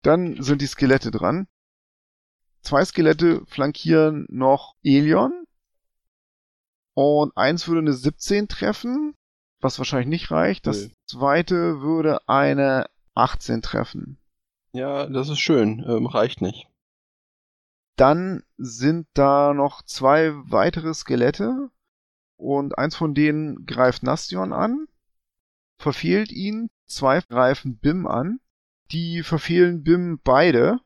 [0.03, 1.47] Dann sind die Skelette dran.
[2.61, 5.45] Zwei Skelette flankieren noch Elion.
[6.93, 9.15] Und eins würde eine 17 treffen,
[9.59, 10.67] was wahrscheinlich nicht reicht.
[10.67, 10.93] Das Nee.
[11.07, 14.17] zweite würde eine 18 treffen.
[14.73, 16.67] Ja, das ist schön, ähm, reicht nicht.
[17.97, 21.69] Dann sind da noch zwei weitere Skelette
[22.37, 24.87] und eins von denen greift Nastion an,
[25.77, 28.39] verfehlt ihn, zwei greifen Bim an,
[28.91, 30.79] die verfehlen Bim beide.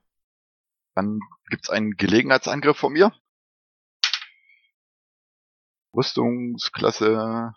[0.96, 3.14] Dann gibt's einen Gelegenheitsangriff von mir.
[5.96, 7.54] Rüstungsklasse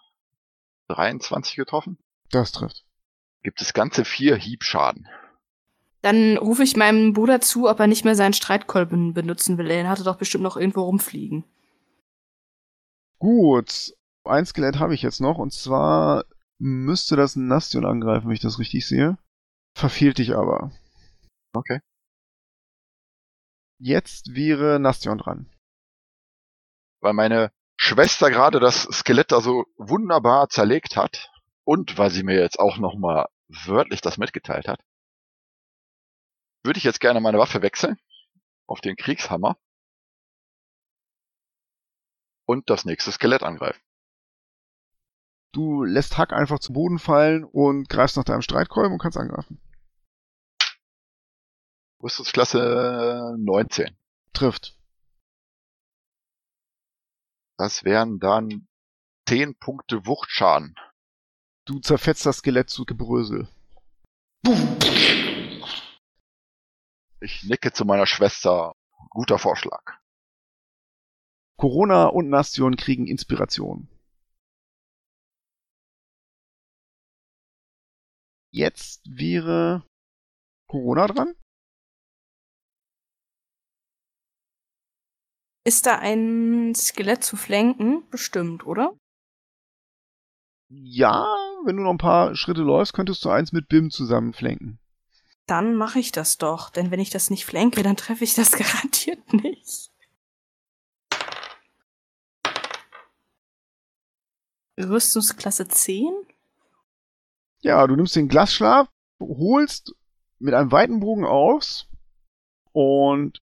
[0.89, 1.99] 23 getroffen.
[2.31, 2.85] Das trifft.
[3.43, 5.07] Gibt es ganze vier Hiebschaden.
[6.03, 9.67] Dann rufe ich meinem Bruder zu, ob er nicht mehr seinen Streitkolben benutzen will.
[9.67, 11.45] Den hatte doch bestimmt noch irgendwo rumfliegen.
[13.19, 16.25] Gut, ein Skelett habe ich jetzt noch und zwar
[16.59, 19.19] müsste das Nastion angreifen, wenn ich das richtig sehe.
[19.75, 20.73] Verfehlt dich aber.
[21.53, 21.81] Okay.
[23.79, 25.51] Jetzt wäre Nastion dran.
[27.01, 31.31] Weil meine Schwester gerade das Skelett da so wunderbar zerlegt hat
[31.65, 34.83] und weil sie mir jetzt auch nochmal wörtlich das mitgeteilt hat,
[36.65, 37.99] würde ich jetzt gerne meine Waffe wechseln
[38.67, 39.57] auf den Kriegshammer
[42.47, 43.81] und das nächste Skelett angreifen.
[45.53, 49.61] Du lässt Hack einfach zu Boden fallen und greifst nach deinem Streitkolben und kannst angreifen.
[52.03, 53.97] Rüstungsklasse 19.
[54.33, 54.79] Trifft.
[57.57, 58.69] Das wären dann
[59.29, 60.77] 10 Punkte Wuchtschaden.
[61.65, 63.49] Du zerfetzt das Skelett zu Gebrösel.
[67.21, 68.75] Ich nicke zu meiner Schwester.
[69.11, 69.99] Guter Vorschlag.
[71.57, 73.89] Corona und Nastion kriegen Inspiration.
[78.53, 79.85] Jetzt wäre
[80.69, 81.35] Corona dran.
[85.65, 88.09] Ist da ein Skelett zu flanken?
[88.11, 88.97] Bestimmt, oder?
[90.71, 91.27] Ja,
[91.65, 94.79] wenn du noch ein paar Schritte läufst, könntest du eins mit Bim zusammen flanken.
[95.47, 98.53] Dann mache ich das doch, denn wenn ich das nicht flanke, dann treffe ich das
[98.59, 99.91] garantiert nicht.
[104.79, 106.13] Rüstungsklasse 10?
[107.63, 108.89] Ja, du nimmst den Glasschlaf,
[109.21, 109.95] holst
[110.39, 111.89] mit einem weiten Bogen aus
[112.73, 113.43] und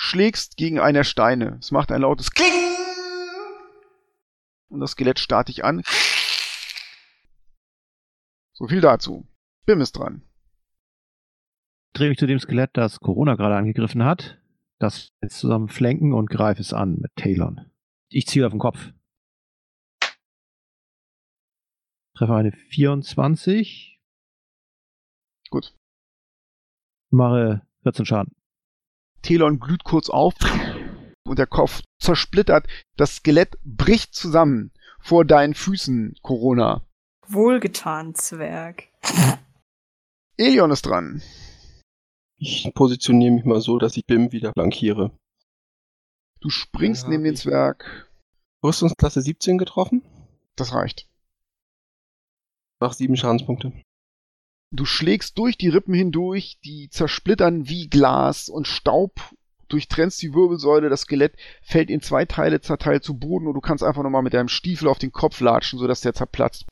[0.00, 1.58] schlägst gegen einen der Steine.
[1.60, 2.50] Es macht ein lautes Kling
[4.70, 5.82] und das Skelett starrt dich an.
[8.54, 9.28] So viel dazu.
[9.66, 10.22] Bim ist dran.
[11.92, 14.40] Drehe mich zu dem Skelett, das Corona gerade angegriffen hat.
[14.78, 17.70] Das jetzt zusammen flanken und greife es an mit Talon.
[18.08, 18.92] Ich ziehe auf den Kopf.
[22.16, 24.00] Treffe eine 24.
[25.50, 25.76] Gut.
[27.10, 28.39] Mache 14 Schaden.
[29.22, 30.34] Telon glüht kurz auf
[31.24, 32.66] und der Kopf zersplittert.
[32.96, 36.84] Das Skelett bricht zusammen vor deinen Füßen, Corona.
[37.28, 38.88] Wohlgetan, Zwerg.
[40.36, 41.22] Elion ist dran.
[42.38, 45.10] Ich positioniere mich mal so, dass ich Bim wieder flankiere.
[46.40, 48.10] Du springst Ja, neben den Zwerg.
[48.64, 50.02] Rüstungsklasse 17 getroffen.
[50.56, 51.06] Das reicht.
[52.80, 53.72] Mach sieben Schadenspunkte.
[54.72, 59.20] Du schlägst durch die Rippen hindurch, die zersplittern wie Glas und Staub
[59.68, 63.82] durchtrennst die Wirbelsäule, das Skelett fällt in zwei Teile zerteilt zu Boden und du kannst
[63.82, 66.66] einfach nochmal mit deinem Stiefel auf den Kopf latschen, sodass der zerplatzt.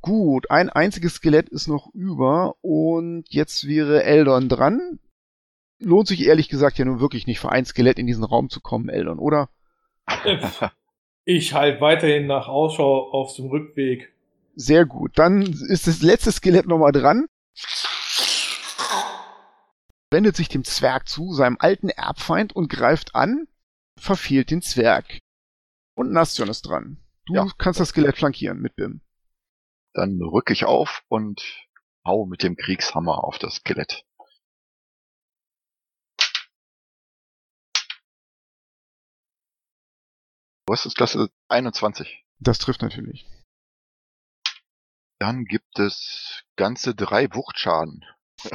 [0.00, 5.00] Gut, ein einziges Skelett ist noch über und jetzt wäre Eldon dran.
[5.80, 8.60] Lohnt sich ehrlich gesagt ja nun wirklich nicht für ein Skelett in diesen Raum zu
[8.60, 9.50] kommen, Eldon, oder?
[11.24, 14.15] Ich halte weiterhin nach Ausschau auf dem Rückweg.
[14.58, 15.18] Sehr gut.
[15.18, 17.26] Dann ist das letzte Skelett nochmal dran.
[20.10, 23.48] Wendet sich dem Zwerg zu, seinem alten Erbfeind, und greift an,
[23.98, 25.18] verfehlt den Zwerg.
[25.94, 27.04] Und Nastion ist dran.
[27.26, 27.46] Du Ja.
[27.58, 29.02] kannst das Skelett flankieren mit Bim.
[29.92, 31.42] Dann rück ich auf und
[32.04, 34.04] hau mit dem Kriegshammer auf das Skelett.
[40.68, 42.24] Rüstungsklasse 21.
[42.38, 43.26] Das trifft natürlich.
[45.18, 48.04] Dann gibt es ganze drei Wuchtschaden.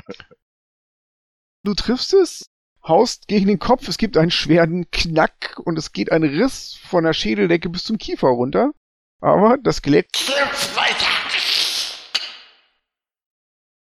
[1.63, 2.49] Du triffst es,
[2.87, 7.03] haust gegen den Kopf, es gibt einen schweren Knack und es geht ein Riss von
[7.03, 8.71] der Schädeldecke bis zum Kiefer runter.
[9.19, 10.09] Aber das Skelett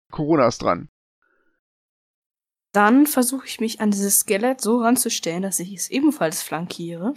[0.10, 0.88] Corona ist dran.
[2.72, 7.14] Dann versuche ich mich an dieses Skelett so ranzustellen, dass ich es ebenfalls flankiere.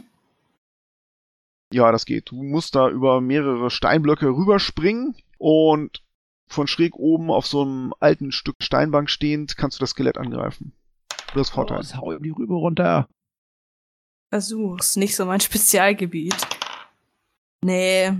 [1.73, 2.31] Ja, das geht.
[2.31, 6.05] Du musst da über mehrere Steinblöcke rüberspringen und
[6.49, 10.73] von schräg oben auf so einem alten Stück Steinbank stehend kannst du das Skelett angreifen.
[11.33, 11.79] Du hast Vorteil.
[11.79, 13.09] Los, hau ihm die Rübe runter.
[14.31, 16.37] Versuch's, nicht so mein Spezialgebiet.
[17.63, 18.13] Nee,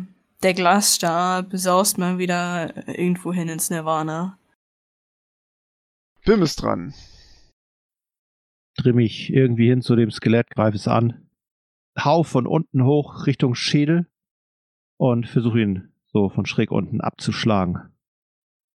[0.43, 4.39] der Glasstar besaust mal wieder irgendwo hin ins Nirvana.
[6.25, 6.95] Bim ist dran.
[8.77, 11.29] Dreh mich irgendwie hin zu dem Skelett, greife es an.
[11.99, 14.07] Hau von unten hoch Richtung Schädel
[14.97, 17.95] und versuche ihn so von schräg unten abzuschlagen.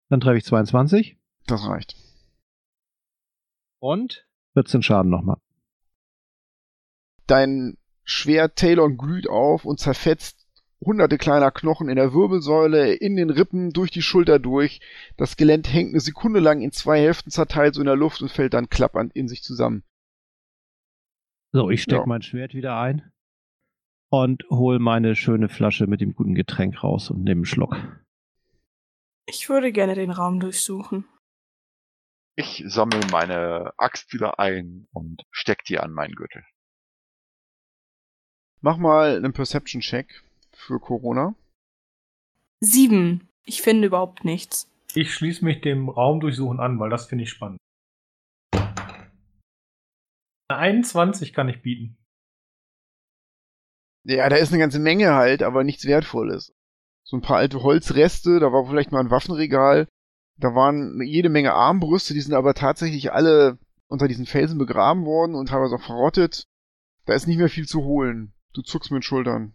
[0.10, 1.18] Dann treffe ich 22
[1.48, 1.96] Das reicht.
[3.80, 5.38] und 14 Schaden nochmal.
[7.28, 10.46] Dein Schwert Talon glüht auf und zerfetzt
[10.80, 14.80] hunderte kleiner Knochen in der Wirbelsäule, in den Rippen, durch die Schulter durch.
[15.18, 18.30] Das Skelett hängt eine Sekunde lang in zwei Hälften zerteilt so in der Luft und
[18.32, 19.84] fällt dann klappernd in sich zusammen.
[21.52, 22.06] So, ich stecke Ja.
[22.08, 23.12] mein Schwert wieder ein
[24.10, 27.76] und hole meine schöne Flasche mit dem guten Getränk raus und nehme einen Schluck.
[29.28, 31.06] Ich würde gerne den Raum durchsuchen.
[32.36, 36.44] Ich sammle meine Axt wieder ein und steck die an meinen Gürtel.
[38.62, 41.36] Mach mal einen Perception-Check für Corona.
[42.60, 43.30] Sieben.
[43.44, 44.70] Ich finde überhaupt nichts.
[44.94, 47.60] Ich schließe mich dem Raumdurchsuchen an, weil das finde ich spannend.
[50.48, 51.98] Eine 21 kann ich bieten.
[54.06, 56.54] Ja, da ist eine ganze Menge halt, aber nichts Wertvolles.
[57.04, 59.88] So ein paar alte Holzreste, da war vielleicht mal ein Waffenregal,
[60.38, 65.36] da waren jede Menge Armbrüste, die sind aber tatsächlich alle unter diesen Felsen begraben worden
[65.36, 66.48] und teilweise auch verrottet.
[67.06, 68.34] Da ist nicht mehr viel zu holen.
[68.54, 69.54] Du zuckst mit den Schultern.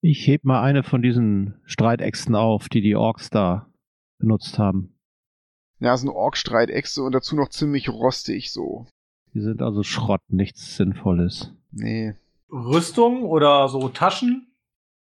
[0.00, 3.72] Ich heb mal eine von diesen Streitäxten auf, die die Orks da
[4.18, 4.96] benutzt haben.
[5.80, 8.86] Ja, so eine Ork-Streitechse und dazu noch ziemlich rostig so.
[9.34, 11.52] Die sind also Schrott, nichts Sinnvolles.
[11.70, 12.14] Nee,
[12.50, 14.48] Rüstung oder so Taschen?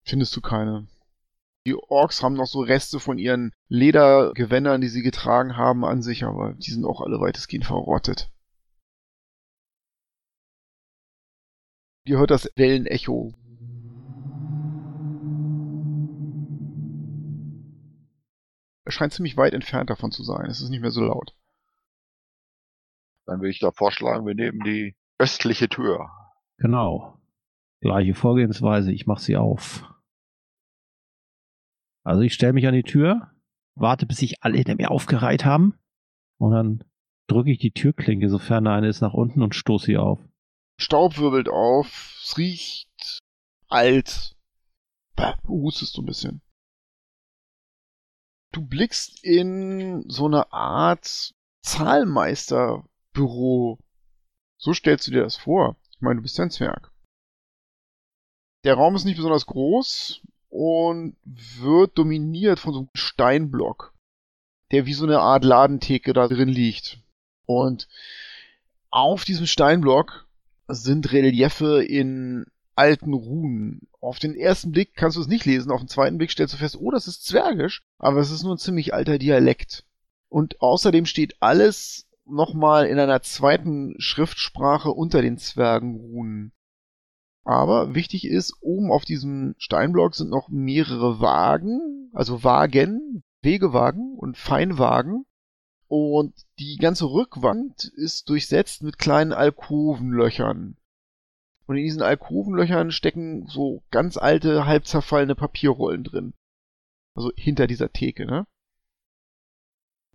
[0.05, 0.87] findest du keine.
[1.67, 6.25] Die Orks haben noch so Reste von ihren Ledergewändern, die sie getragen haben, an sich,
[6.25, 8.31] aber die sind auch alle weitestgehend verrottet.
[12.05, 13.33] Ihr hört das Wellenecho.
[18.85, 20.45] Er scheint ziemlich weit entfernt davon zu sein.
[20.45, 21.35] Es ist nicht mehr so laut.
[23.25, 26.11] Dann würde ich da vorschlagen, wir nehmen die östliche Tür.
[26.59, 27.19] Genau.
[27.85, 29.85] Gleiche Vorgehensweise, ich mache sie auf.
[32.03, 33.31] Also ich stelle mich an die Tür,
[33.75, 35.79] warte, bis sich alle hinter mir aufgereiht haben
[36.39, 36.83] und dann
[37.27, 40.19] drücke ich die Türklinke, sofern eine ist, nach unten und stoße sie auf.
[40.81, 43.21] Staub wirbelt auf, es riecht
[43.69, 44.35] alt.
[45.15, 46.41] Bah, du hustest so ein bisschen.
[48.53, 53.79] Du blickst in so eine Art Zahlmeisterbüro.
[54.57, 55.77] So stellst du dir das vor.
[55.91, 56.94] Ich meine, du bist ja ein Zwerg.
[58.65, 63.93] Der Raum ist nicht besonders groß und wird dominiert von so einem Steinblock,
[64.73, 66.99] der wie so eine Art Ladentheke da drin liegt.
[67.45, 67.89] Und
[68.91, 70.27] auf diesem Steinblock
[70.69, 73.89] sind Reliefe in alten Runen.
[74.01, 76.59] Auf den ersten Blick kannst du es nicht lesen, auf den zweiten Blick stellst du
[76.59, 79.85] fest, oh, das ist Zwergisch, aber es ist nur ein ziemlich alter Dialekt.
[80.29, 86.53] Und außerdem steht alles nochmal in einer zweiten Schriftsprache unter den Zwergenrunen.
[87.45, 94.39] Aber wichtig ist, oben auf diesem Steinblock sind noch mehrere Wagen, also Wagen, Wegewagen und
[94.39, 95.27] Feinwagen.
[95.87, 100.77] Und die ganze Rückwand ist durchsetzt mit kleinen Alkovenlöchern.
[101.67, 106.35] Und in diesen Alkovenlöchern stecken so ganz alte, halb zerfallene Papierrollen drin.
[107.15, 108.47] Also hinter dieser Theke, ne?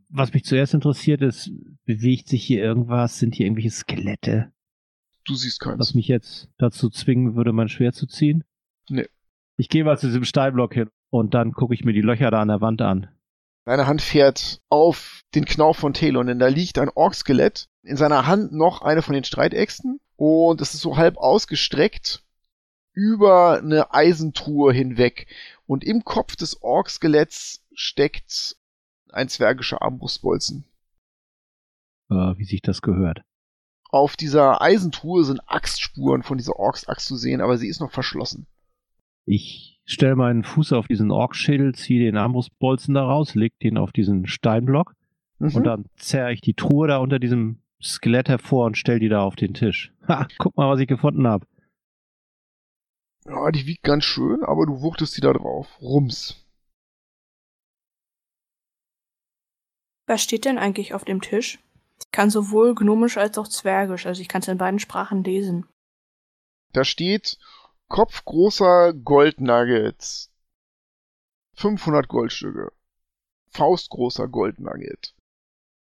[0.09, 1.51] Was mich zuerst interessiert ist,
[1.86, 3.19] bewegt sich hier irgendwas?
[3.19, 4.51] Sind hier irgendwelche Skelette?
[5.26, 5.80] Du siehst keins.
[5.80, 8.43] Was mich jetzt dazu zwingen würde, mein Schwert zu ziehen?
[8.89, 9.07] Nee.
[9.57, 12.41] Ich gehe mal zu diesem Steinblock hin und dann gucke ich mir die Löcher da
[12.41, 13.07] an der Wand an.
[13.65, 17.67] Deine Hand fährt auf den Knauf von Talon, denn da liegt ein Orkskelett.
[17.84, 22.24] In seiner Hand noch eine von den Streitäxten und es ist so halb ausgestreckt
[22.93, 25.28] über eine Eisentruhe hinweg.
[25.65, 28.57] Und im Kopf des Orkskeletts steckt
[29.11, 30.65] ein zwergischer Armbrustbolzen.
[32.09, 33.22] Äh, wie sich das gehört.
[33.89, 38.45] Auf dieser Eisentruhe sind Axtspuren von dieser Orksaxt zu sehen, aber sie ist noch verschlossen.
[39.25, 43.91] Ich stelle meinen Fuß auf diesen Orkschädel, ziehe den Armbrustbolzen da raus, leg den auf
[43.91, 44.95] diesen Steinblock
[45.39, 45.55] Mhm.
[45.55, 49.23] und dann zerre ich die Truhe da unter diesem Skelett hervor und stell die da
[49.23, 49.93] auf den Tisch.
[50.07, 51.45] Ha, guck mal, was ich gefunden habe.
[53.25, 55.67] ja, die wiegt ganz schön, aber du wuchtest sie da drauf.
[55.81, 56.45] Rums.
[60.07, 61.59] Was steht denn eigentlich auf dem Tisch?
[62.02, 65.66] Ich kann sowohl gnomisch als auch zwergisch, also ich kann es in beiden Sprachen lesen.
[66.74, 67.38] Da steht
[67.88, 70.30] kopfgroßer Goldnugget.
[71.56, 72.72] 500 Goldstücke.
[73.52, 75.16] Faustgroßer Goldnugget.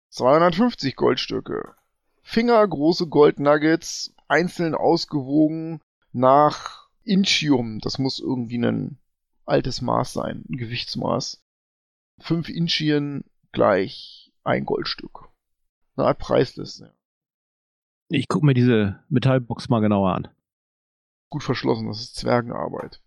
[0.09, 1.75] 250 Goldstücke.
[2.23, 7.79] Fingergroße Goldnuggets, einzeln ausgewogen nach Inchium.
[7.79, 8.97] Das muss irgendwie ein
[9.45, 11.41] altes Maß sein, ein Gewichtsmaß.
[12.19, 15.29] 5 Inchien gleich ein Goldstück.
[15.97, 16.93] Eine Art Preisliste.
[18.09, 20.27] Ich guck mir diese Metallbox mal genauer an.
[21.29, 23.01] Gut verschlossen, das ist Zwergenarbeit.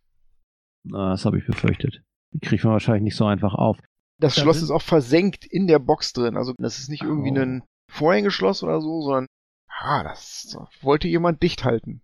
[0.83, 2.03] Na, das habe ich befürchtet.
[2.33, 3.79] Die kriegt man wahrscheinlich nicht so einfach auf.
[4.19, 6.37] Das Da Schloss ist auch versenkt in der Box drin.
[6.37, 7.41] Also das ist nicht irgendwie Oh.
[7.43, 9.27] ein Vorhängeschloss oder so, sondern
[9.69, 12.03] ah, das wollte jemand dicht halten.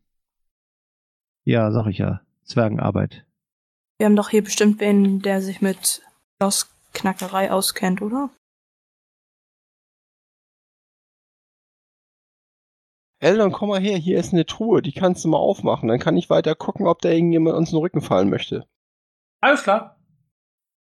[1.44, 2.22] Ja, sag ich ja.
[2.44, 3.26] Zwergenarbeit.
[3.98, 6.02] Wir haben doch hier bestimmt wen, der sich mit
[6.40, 8.30] Schlossknackerei auskennt, oder?
[13.18, 15.88] Eldon, komm mal her, hier ist eine Truhe, die kannst du mal aufmachen.
[15.88, 18.66] Dann kann ich weiter gucken, ob da irgendjemand uns in den Rücken fallen möchte.
[19.40, 19.98] Alles klar.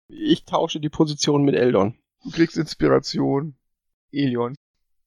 [0.08, 1.98] Ich tausche die Position mit Eldon.
[2.22, 3.56] Du kriegst Inspiration.
[4.12, 4.54] Elion.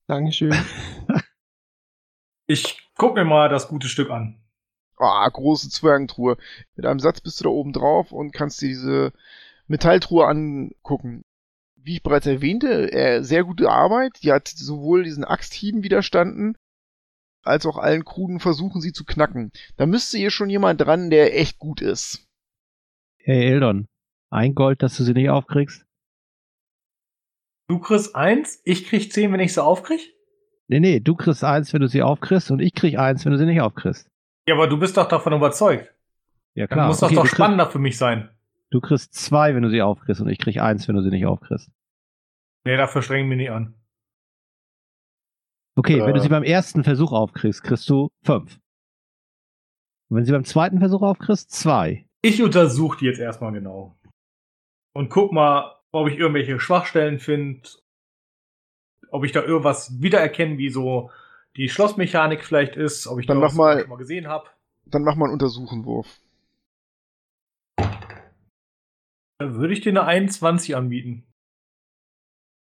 [0.07, 0.53] Dankeschön.
[2.49, 4.41] Ich guck mir mal das gute Stück an.
[4.95, 6.37] Ah, große Zwergentruhe.
[6.77, 9.11] Mit einem Satz bist du da oben drauf und kannst dir diese
[9.67, 11.25] Metalltruhe angucken.
[11.75, 14.19] Wie ich bereits erwähnte, äh, sehr gute Arbeit.
[14.23, 16.55] Die hat sowohl diesen Axthieben widerstanden,
[17.47, 19.51] als auch allen kruden Versuchen, sie zu knacken.
[19.77, 22.27] Da müsste hier schon jemand dran, der echt gut ist.
[23.17, 23.87] Hey Eldon,
[24.29, 25.85] ein Gold, dass du sie nicht aufkriegst?
[27.69, 29.99] Du kriegst eins, ich krieg zehn, wenn ich sie aufkrieg?
[30.69, 33.37] Nee, nee, du kriegst eins, wenn du sie aufkriegst und ich krieg eins, wenn du
[33.37, 34.09] sie nicht aufkriegst.
[34.47, 35.93] Ja, aber du bist doch davon überzeugt.
[36.55, 38.29] Ja Dann muss das okay, doch du kriegst- spannender für mich sein.
[38.69, 41.25] Du kriegst zwei, wenn du sie aufkriegst und ich krieg eins, wenn du sie nicht
[41.25, 41.69] aufkriegst.
[42.65, 43.75] Nee, dafür strengen wir nicht an.
[45.77, 46.23] Okay, wenn du Äh.
[46.23, 48.55] sie beim ersten Versuch aufkriegst, kriegst du fünf.
[50.09, 52.05] Und wenn du sie beim zweiten Versuch aufkriegst, zwei.
[52.21, 53.95] Ich untersuche die jetzt erstmal genau.
[54.93, 57.69] Und guck mal, ob ich irgendwelche Schwachstellen finde.
[59.11, 61.11] Ob ich da irgendwas wiedererkenne, wie so
[61.55, 63.07] die Schlossmechanik vielleicht ist.
[63.07, 64.49] Ob ich Dann da mach was mal- schon mal gesehen habe.
[64.85, 66.07] Dann mach mal einen Untersuchenwurf.
[69.39, 71.23] Da würde ich dir eine 21 anbieten.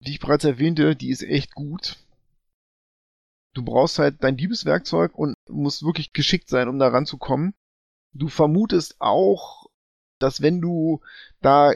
[0.03, 1.97] Wie ich bereits erwähnte, die ist echt gut.
[3.55, 7.55] Du brauchst halt dein Diebeswerkzeug und musst wirklich geschickt sein, um da ranzukommen.
[8.11, 9.67] Du vermutest auch,
[10.19, 11.01] dass wenn du
[11.41, 11.71] da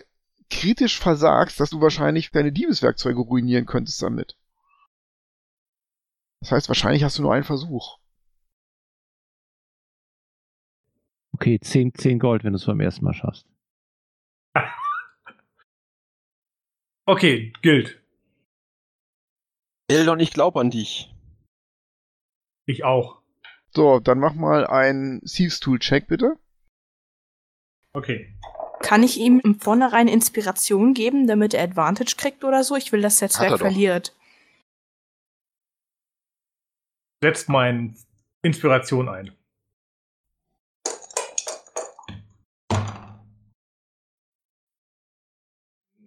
[0.49, 4.37] kritisch versagst, dass du wahrscheinlich deine Diebeswerkzeuge ruinieren könntest damit.
[6.41, 7.97] Das heißt, wahrscheinlich hast du nur einen Versuch.
[11.31, 13.47] Okay, 10, 10 Gold, wenn du es beim ersten Mal schaffst.
[17.05, 17.99] Okay, gilt.
[19.87, 21.11] Eldon, ich glaube an dich.
[22.69, 23.19] Ich auch.
[23.71, 26.37] So, dann mach mal einen Thieves Tool Check bitte.
[27.93, 28.37] Okay.
[28.83, 32.75] Kann ich ihm im Vornherein Inspiration geben, damit er Advantage kriegt oder so?
[32.75, 34.15] Ich will, dass der er Zwerg verliert.
[37.23, 37.97] Setzt mein
[38.43, 39.31] Inspiration ein.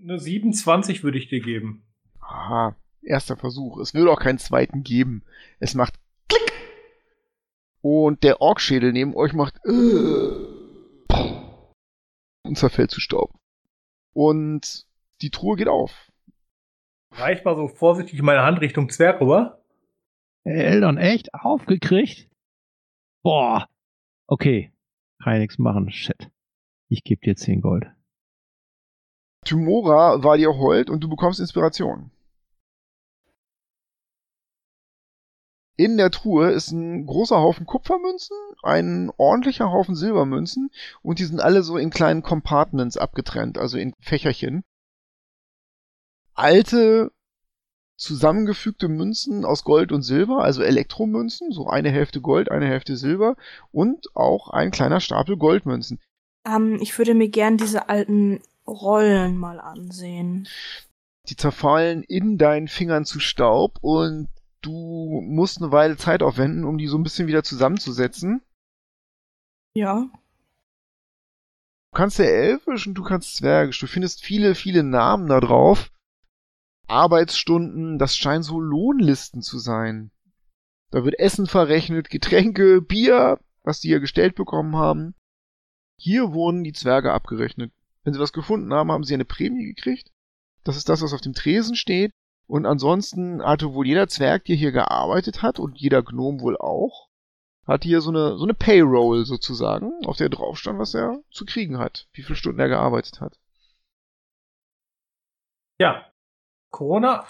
[0.01, 1.85] Eine 27 würde ich dir geben.
[2.21, 3.81] Aha, erster Versuch.
[3.81, 5.25] Es würde auch keinen zweiten geben.
[5.59, 5.99] Es macht.
[7.83, 10.53] Und der Orkschädel neben euch macht äh,
[12.45, 13.35] und zerfällt zu Staub.
[14.15, 14.87] Und
[15.21, 16.11] die Truhe geht auf.
[17.13, 19.63] Reich mal so vorsichtig meine Hand Richtung Zwerg rüber.
[20.45, 21.35] Hey, Eldon, echt?
[21.35, 22.29] Aufgekriegt?
[23.23, 23.69] Boah.
[24.27, 24.73] Okay.
[25.23, 25.91] Kann ich nichts machen.
[25.91, 26.31] Shit.
[26.89, 27.87] Ich gebe dir 10 Gold.
[29.45, 32.12] Tymora war dir hold und du bekommst Inspiration.
[35.77, 40.71] In der Truhe ist ein großer Haufen Kupfermünzen, ein ordentlicher Haufen Silbermünzen
[41.03, 44.65] und die sind alle so in kleinen Compartments abgetrennt, also in Fächerchen.
[46.35, 47.11] Alte,
[47.97, 53.37] zusammengefügte Münzen aus Gold und Silber, also Elektromünzen, so eine Hälfte Gold, eine Hälfte Silber
[53.71, 56.01] und auch ein kleiner Stapel Goldmünzen.
[56.47, 60.49] Ähm, ich würde mir gern diese alten Rollen mal ansehen.
[61.29, 64.29] die zerfallen in deinen Fingern zu Staub und
[64.63, 68.43] du musst eine Weile Zeit aufwenden, um die so ein bisschen wieder zusammenzusetzen.
[69.75, 70.11] Ja.
[71.91, 73.79] Du kannst ja Elfisch und du kannst Zwergisch.
[73.81, 75.93] Du findest viele, viele Namen da drauf.
[76.89, 80.11] Arbeitsstunden, das scheinen so Lohnlisten zu sein.
[80.91, 85.15] Da wird Essen verrechnet, Getränke, Bier, was die hier gestellt bekommen haben.
[85.99, 87.73] Hier wurden die Zwerge abgerechnet.
[88.05, 90.11] Wenn sie was gefunden haben, haben sie eine Prämie gekriegt.
[90.65, 92.13] Das ist das, was auf dem Tresen steht.
[92.53, 97.09] Und ansonsten hatte wohl jeder Zwerg, der hier gearbeitet hat, und jeder Gnom wohl auch,
[97.67, 101.47] hat hier so eine, so eine Payroll sozusagen, auf der drauf stand, was er zu
[101.47, 103.39] kriegen hat, wie viele Stunden er gearbeitet hat.
[105.79, 106.13] Ja.
[106.71, 107.27] Corona.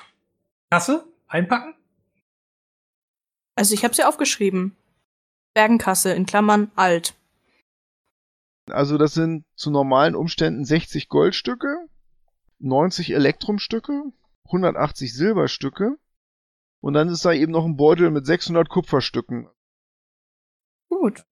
[0.73, 1.07] Kasse.
[1.29, 1.77] Einpacken.
[3.55, 4.77] Also ich habe sie aufgeschrieben.
[5.55, 7.15] Bergenkasse in Klammern alt.
[8.67, 11.87] Also das sind zu normalen Umständen 60 Goldstücke,
[12.59, 14.13] 90 Elektrumstücke,
[14.47, 15.99] 180 Silberstücke
[16.81, 19.49] und dann ist da eben noch ein Beutel mit 600 Kupferstücken.
[20.89, 21.25] Gut.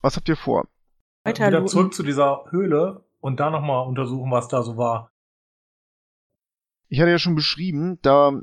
[0.00, 0.68] Was habt ihr vor?
[1.24, 5.10] Weiter Wieder zurück zu dieser Höhle und da nochmal untersuchen, was da so war.
[6.88, 8.42] Ich hatte ja schon beschrieben, da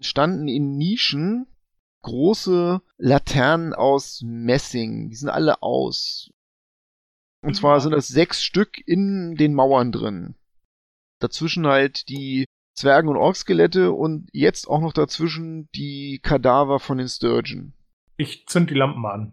[0.00, 1.46] standen in Nischen
[2.02, 5.10] große Laternen aus Messing.
[5.10, 6.30] Die sind alle aus.
[7.42, 7.80] Und zwar Ja.
[7.80, 10.34] sind das sechs Stück in den Mauern drin.
[11.20, 17.08] Dazwischen halt die Zwergen- und Orkskelette und jetzt auch noch dazwischen die Kadaver von den
[17.08, 17.72] Sturgeon.
[18.16, 19.32] Ich zünd die Lampen an.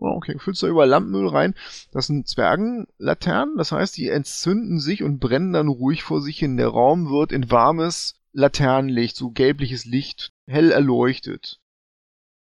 [0.00, 1.54] Oh, okay, du füllst da überall Lampenöl rein.
[1.90, 6.56] Das sind Zwergenlaternen, das heißt, die entzünden sich und brennen dann ruhig vor sich hin.
[6.56, 11.60] Der Raum wird in warmes Laternenlicht, so gelbliches Licht, hell erleuchtet.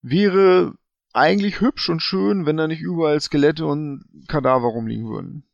[0.03, 0.75] Wäre
[1.13, 5.46] eigentlich hübsch und schön, wenn da nicht überall Skelette und Kadaver rumliegen würden.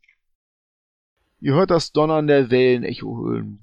[1.44, 3.60] Ihr hört das Donnern der Wellen Echohöhlen.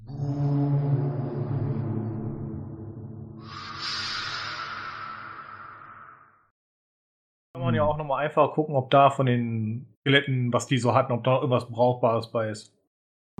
[7.53, 10.93] Kann man ja auch nochmal einfach gucken, ob da von den Skeletten, was die so
[10.93, 12.77] hatten, ob da noch irgendwas Brauchbares bei ist.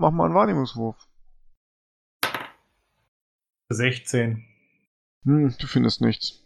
[0.00, 0.96] Mach mal einen Wahrnehmungswurf.
[3.70, 4.44] 16.
[5.24, 6.44] Hm, du findest nichts.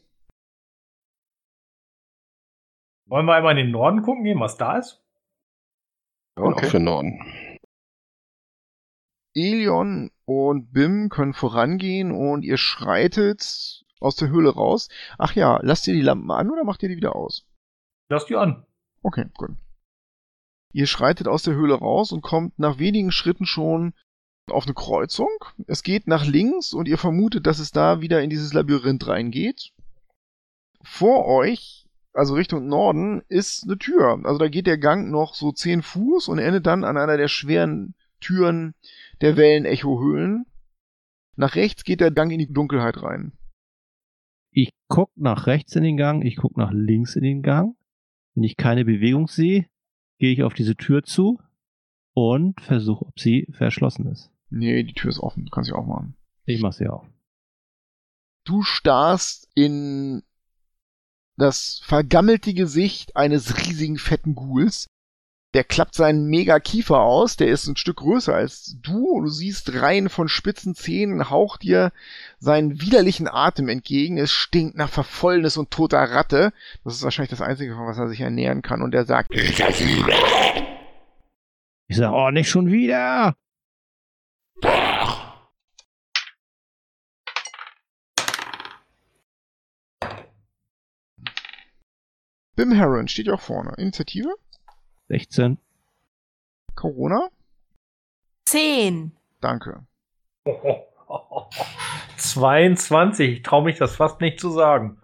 [3.08, 5.02] Wollen wir einmal in den Norden gucken gehen, was da ist?
[6.38, 6.66] Ja, Okay.
[6.66, 7.20] auch für Norden.
[9.36, 14.88] Elion und Bim können vorangehen und ihr schreitet aus der Höhle raus.
[15.18, 17.46] Ach ja, lasst ihr die Lampen an oder macht ihr die wieder aus?
[18.08, 18.64] Lass die an.
[19.02, 19.50] Okay, gut.
[20.72, 23.94] Ihr schreitet aus der Höhle raus und kommt nach wenigen Schritten schon
[24.50, 25.30] auf eine Kreuzung.
[25.66, 29.72] Es geht nach links und ihr vermutet, dass es da wieder in dieses Labyrinth reingeht.
[30.82, 34.20] Vor euch also Richtung Norden, ist eine Tür.
[34.24, 37.28] Also da geht der Gang noch so 10 Fuß und endet dann an einer der
[37.28, 38.74] schweren Türen
[39.20, 40.46] der Wellenecho-Höhlen.
[41.36, 43.32] Nach rechts geht der Gang in die Dunkelheit rein.
[44.50, 47.76] Ich guck nach rechts in den Gang, ich guck nach links in den Gang.
[48.34, 49.66] Wenn ich keine Bewegung sehe,
[50.18, 51.40] gehe ich auf diese Tür zu
[52.14, 54.30] und versuche, ob sie verschlossen ist.
[54.48, 56.16] Nee, die Tür ist offen, du kannst sie auch machen.
[56.44, 57.06] Ich mach sie auf.
[58.44, 60.22] Du starrst in
[61.36, 64.86] das vergammelte Gesicht eines riesigen fetten Ghouls.
[65.56, 69.30] Der klappt seinen mega Kiefer aus, der ist ein Stück größer als du und du
[69.30, 71.92] siehst Reihen von spitzen Zähnen, haucht dir
[72.38, 74.18] seinen widerlichen Atem entgegen.
[74.18, 76.52] Es stinkt nach Verfäulnis und toter Ratte.
[76.84, 78.82] Das ist wahrscheinlich das Einzige, von was er sich ernähren kann.
[78.82, 79.30] Und er sagt,
[81.86, 83.34] Ich sag, oh, nicht schon wieder!
[92.56, 93.72] Bim Heron steht ja auch vorne.
[93.78, 94.34] Initiative?
[95.08, 95.58] 16.
[96.74, 97.30] Corona?
[98.44, 99.16] Zehn.
[99.40, 99.86] Danke.
[102.16, 103.30] 22.
[103.30, 105.00] Ich traue mich das fast nicht zu sagen.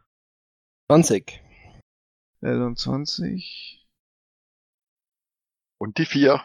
[0.90, 1.42] 20.
[2.40, 3.86] Elon 20.
[5.78, 6.44] Und die vier.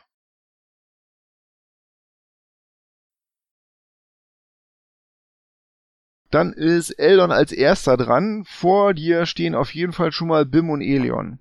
[6.30, 8.44] Dann ist Eldon als erster dran.
[8.46, 11.40] Vor dir stehen auf jeden Fall schon mal Bim und Elion.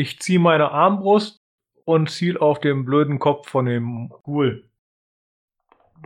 [0.00, 1.42] Ich ziehe meine Armbrust
[1.84, 4.70] und ziel auf den blöden Kopf von dem Ghoul.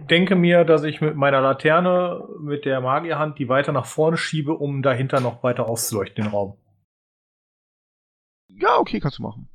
[0.08, 4.54] Denke mir, dass ich mit meiner Laterne, mit der Magierhand, die weiter nach vorne schiebe,
[4.54, 6.56] um dahinter noch weiter auszuleuchten, den Raum.
[8.48, 9.50] Ja, okay, kannst du machen.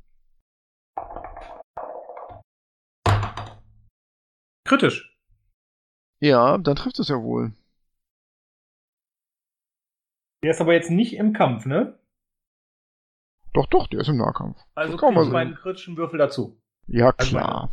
[4.64, 5.18] Kritisch.
[6.20, 7.52] Ja, dann trifft es ja wohl.
[10.44, 11.97] Der ist aber jetzt nicht im Kampf, ne?
[13.54, 14.58] Doch, doch, der ist im Nahkampf.
[14.74, 15.32] Also ich sehen.
[15.32, 16.60] meinen kritischen Würfel dazu.
[16.86, 17.72] Ja, Also klar.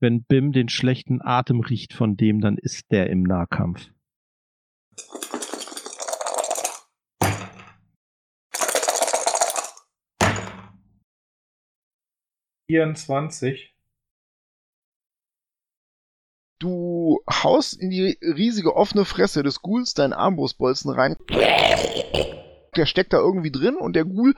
[0.00, 3.90] Wenn Bim den schlechten Atem riecht von dem, dann ist der im Nahkampf.
[12.70, 13.74] Vierundzwanzig.
[16.60, 21.16] Du haust in die riesige offene Fresse des Ghouls deinen Armbrustbolzen rein.
[22.76, 24.34] Der steckt da irgendwie drin und der Ghoul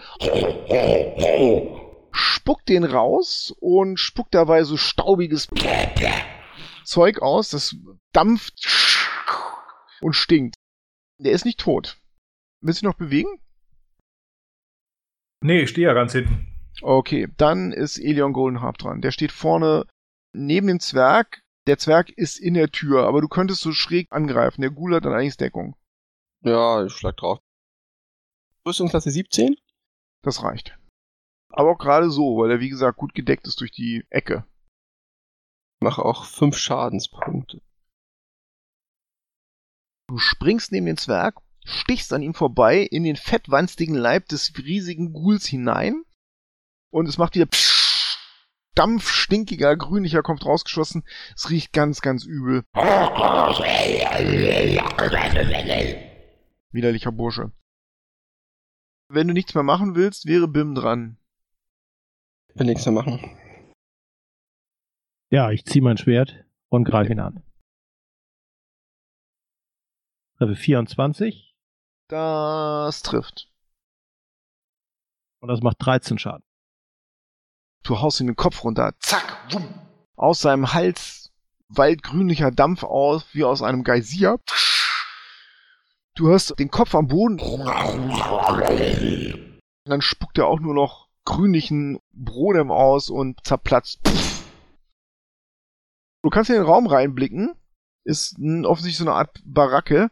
[2.12, 5.48] spuckt den raus und spuckt dabei so staubiges
[6.84, 7.76] Zeug aus, das
[8.12, 8.54] dampft
[10.00, 10.56] und stinkt.
[11.18, 11.98] Der ist nicht tot.
[12.60, 13.40] Willst du noch bewegen?
[15.42, 16.46] Nee, ich stehe ja ganz hinten.
[16.80, 19.02] Okay, dann ist Elion Goldenharp dran.
[19.02, 19.86] Der steht vorne
[20.32, 21.42] neben dem Zwerg.
[21.66, 24.62] Der Zwerg ist in der Tür, aber du könntest so schräg angreifen.
[24.62, 25.76] Der Ghoul hat dann eigentlich Deckung.
[26.40, 27.38] Ja, ich schlag drauf.
[28.66, 29.56] Rüstungsklasse 17?
[30.22, 30.78] Das reicht.
[31.50, 34.46] Aber auch gerade so, weil er wie gesagt gut gedeckt ist durch die Ecke.
[35.80, 37.60] Mache auch 5 Schadenspunkte.
[40.08, 45.12] Du springst neben den Zwerg, stichst an ihm vorbei in den fettwanstigen Leib des riesigen
[45.12, 46.04] Ghouls hinein
[46.90, 48.18] und es macht wieder Psch,
[48.74, 51.04] Dampf, stinkiger, grünlicher kommt rausgeschossen.
[51.34, 52.64] Es riecht ganz, ganz übel.
[56.70, 57.52] Widerlicher Bursche.
[59.14, 61.18] Wenn du nichts mehr machen willst, wäre Bim dran.
[62.54, 63.20] Will nichts mehr machen.
[65.28, 67.42] Ja, ich ziehe mein Schwert und greife ihn an.
[70.38, 71.54] Treffe 24
[72.08, 73.50] Das trifft.
[75.40, 76.44] und das macht 13 Schaden.
[77.82, 78.94] Du haust ihm den Kopf runter.
[79.00, 79.68] Zack, wumm.
[80.16, 81.32] Aus seinem Hals
[81.68, 84.38] wallt grünlicher Dampf aus, wie aus einem Geysir.
[86.14, 87.40] Du hörst den Kopf am Boden.
[87.40, 87.66] Und
[89.84, 94.00] dann spuckt er auch nur noch grünlichen Brodem aus und zerplatzt.
[96.22, 97.54] Du kannst in den Raum reinblicken.
[98.04, 100.10] Ist offensichtlich so eine Art Baracke.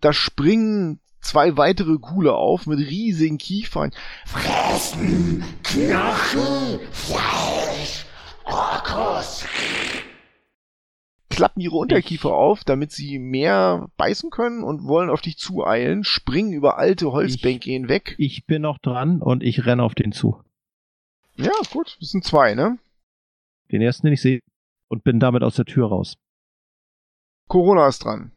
[0.00, 3.92] Da springen zwei weitere Gule auf mit riesigen Kiefern.
[4.24, 8.06] Fressen, Knochen, Fleisch,
[8.44, 9.44] Orkus.
[11.38, 16.52] Klappen ihre Unterkiefer auf, damit sie mehr beißen können und wollen auf dich zueilen, springen
[16.52, 18.16] über alte Holzbänke hinweg.
[18.18, 20.42] Ich bin noch dran und ich renne auf den zu.
[21.36, 22.80] Ja, gut, das sind zwei, ne?
[23.70, 24.40] Den ersten, den ich sehe,
[24.88, 26.16] und bin damit aus der Tür raus.
[27.46, 28.32] Corona ist dran.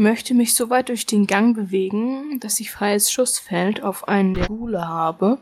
[0.00, 4.34] Ich möchte mich so weit durch den Gang bewegen, dass ich freies Schussfeld auf einen
[4.34, 5.38] der Gule habe.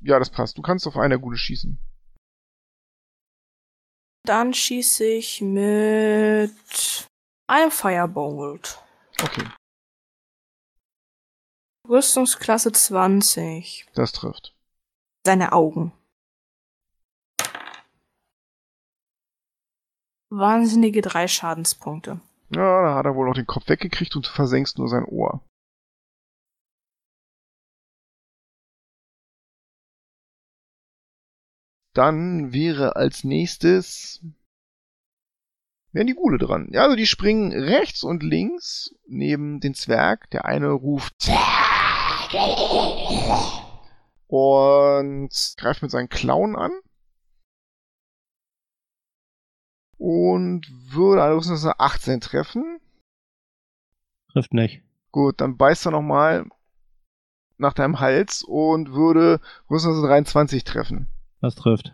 [0.00, 0.56] Ja, das passt.
[0.56, 1.76] Du kannst auf einer Gule schießen.
[4.24, 6.54] Dann schieße ich mit
[7.48, 8.78] einem Firebolt.
[9.22, 9.44] Okay.
[11.88, 13.86] Rüstungsklasse 20.
[13.94, 14.54] Das trifft.
[15.26, 15.92] Seine Augen.
[20.30, 22.20] Wahnsinnige drei Schadenspunkte.
[22.50, 25.42] Ja, da hat er wohl noch den Kopf weggekriegt und du versenkst nur sein Ohr.
[31.94, 34.22] Dann wäre als nächstes
[35.92, 36.68] wären die Gule dran.
[36.72, 40.30] Ja, also die springen rechts und links neben den Zwerg.
[40.30, 41.28] Der eine ruft
[44.26, 46.72] und greift mit seinen Klauen an.
[49.98, 52.80] Und würde eine 18 treffen.
[54.32, 54.82] Trifft nicht.
[55.12, 56.46] Gut, dann beißt er nochmal
[57.58, 59.40] nach deinem Hals und würde
[59.70, 61.06] Rüstungsklasse 23 treffen.
[61.42, 61.92] Das trifft.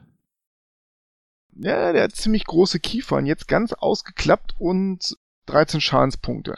[1.57, 6.55] Ja, der hat ziemlich große Kiefern, jetzt ganz ausgeklappt und 13 Schadenspunkte.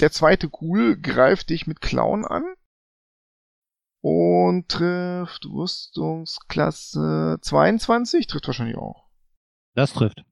[0.00, 2.44] Der zweite Ghoul greift dich mit Klauen an
[4.00, 9.08] und trifft Rüstungsklasse 22, trifft wahrscheinlich auch.
[9.74, 10.24] Das trifft.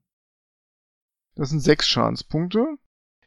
[1.35, 2.77] Das sind sechs Schadenspunkte.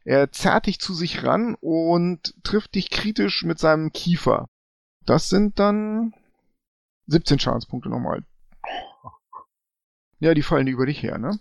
[0.05, 4.47] Er zerrt dich zu sich ran und trifft dich kritisch mit seinem Kiefer.
[5.05, 6.15] Das sind dann
[7.07, 8.25] 17 Schadenspunkte nochmal.
[10.19, 11.39] Ja, die fallen über dich her, ne?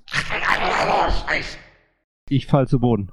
[2.27, 3.11] Ich fall zu Boden.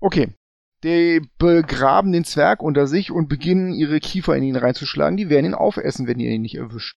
[0.00, 0.34] Okay.
[0.82, 5.16] Die begraben den Zwerg unter sich und beginnen ihre Kiefer in ihn reinzuschlagen.
[5.16, 6.96] Die werden ihn aufessen, wenn ihr ihn nicht erwischt.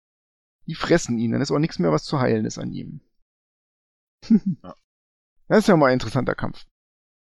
[0.67, 3.01] Die fressen ihn, dann ist auch nichts mehr, was zu heilen ist an ihm.
[5.49, 6.65] das ist ja mal ein interessanter Kampf.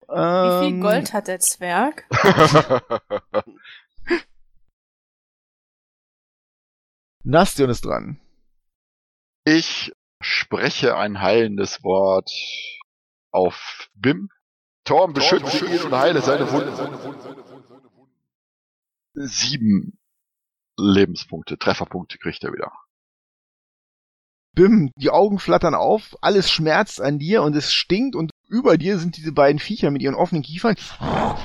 [0.08, 2.06] Wie viel Ähm, Gold hat der Zwerg?
[7.24, 8.20] Nastion ist dran.
[9.46, 12.30] Ich spreche ein heilendes Wort
[13.32, 14.30] auf Bim.
[14.84, 17.34] Torm beschütze ihn und heile seine Wunden.
[19.14, 19.98] Sieben
[20.78, 22.72] Lebenspunkte, Trefferpunkte kriegt er wieder.
[24.56, 29.00] Bim, die Augen flattern auf, alles schmerzt an dir und es stinkt und über dir
[29.00, 30.76] sind diese beiden Viecher mit ihren offenen Kiefern.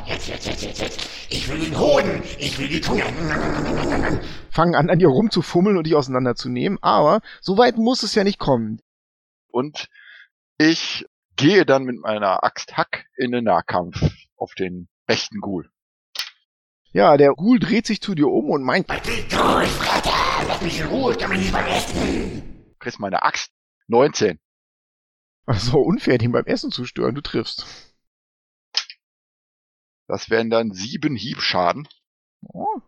[0.07, 1.09] Jetzt, jetzt, jetzt, jetzt, jetzt.
[1.31, 2.23] Ich will den Hoden.
[2.39, 3.03] Ich will die Zunge.
[4.51, 8.39] fangen an, an dir rumzufummeln und dich auseinanderzunehmen, aber so weit muss es ja nicht
[8.39, 8.83] kommen.
[9.51, 9.89] Und
[10.59, 11.07] ich
[11.37, 13.97] gehe dann mit meiner Axt Hack in den Nahkampf
[14.37, 15.71] auf den rechten Ghoul.
[16.93, 20.13] Ja, der Ghoul dreht sich zu dir um und meint, Was willst du, Vater?
[20.47, 21.13] Lass mich in Ruhe.
[21.13, 22.75] Ich kann mich nicht vergessen.
[22.79, 23.51] Kriegst meine Axt
[23.87, 24.39] 19.
[25.55, 27.67] so unfair, den beim Essen zu stören, du triffst.
[30.07, 31.89] Das wären dann sieben Hiebschaden.
[32.43, 32.81] Oh.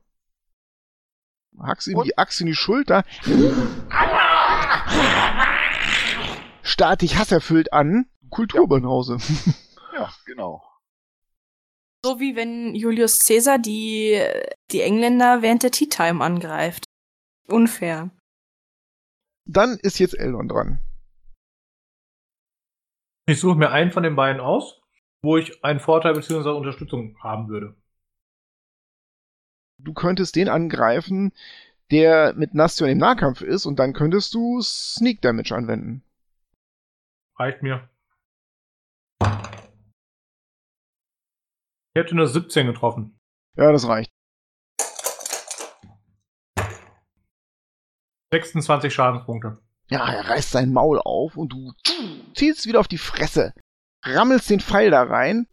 [1.58, 2.06] Hackst ihm Und?
[2.06, 3.04] die Axt in die Schulter,
[6.62, 9.18] starrt dich hasserfüllt an, Kulturbanause.
[9.92, 10.62] Ja, genau.
[12.02, 14.24] So wie wenn Julius Caesar die,
[14.70, 16.84] die Engländer während der Tea Time angreift.
[17.48, 18.10] Unfair.
[19.44, 20.80] Dann ist jetzt Eldon dran.
[23.30, 24.82] Ich suche mir einen von den beiden aus,
[25.22, 26.48] wo ich einen Vorteil bzw.
[26.48, 27.76] Unterstützung haben würde.
[29.78, 31.32] Du könntest den angreifen,
[31.92, 36.02] der mit Nastion im Nahkampf ist, und dann könntest du Sneak Damage anwenden.
[37.36, 37.88] Reicht mir.
[41.94, 43.16] Ich hätte eine 17 getroffen.
[43.56, 44.10] Ja, das reicht.
[48.32, 49.62] 26 Schadenspunkte.
[49.90, 51.72] Ja, er reißt sein Maul auf und du
[52.34, 53.52] ziehst wieder auf die Fresse,
[54.04, 55.48] rammelst den Pfeil da rein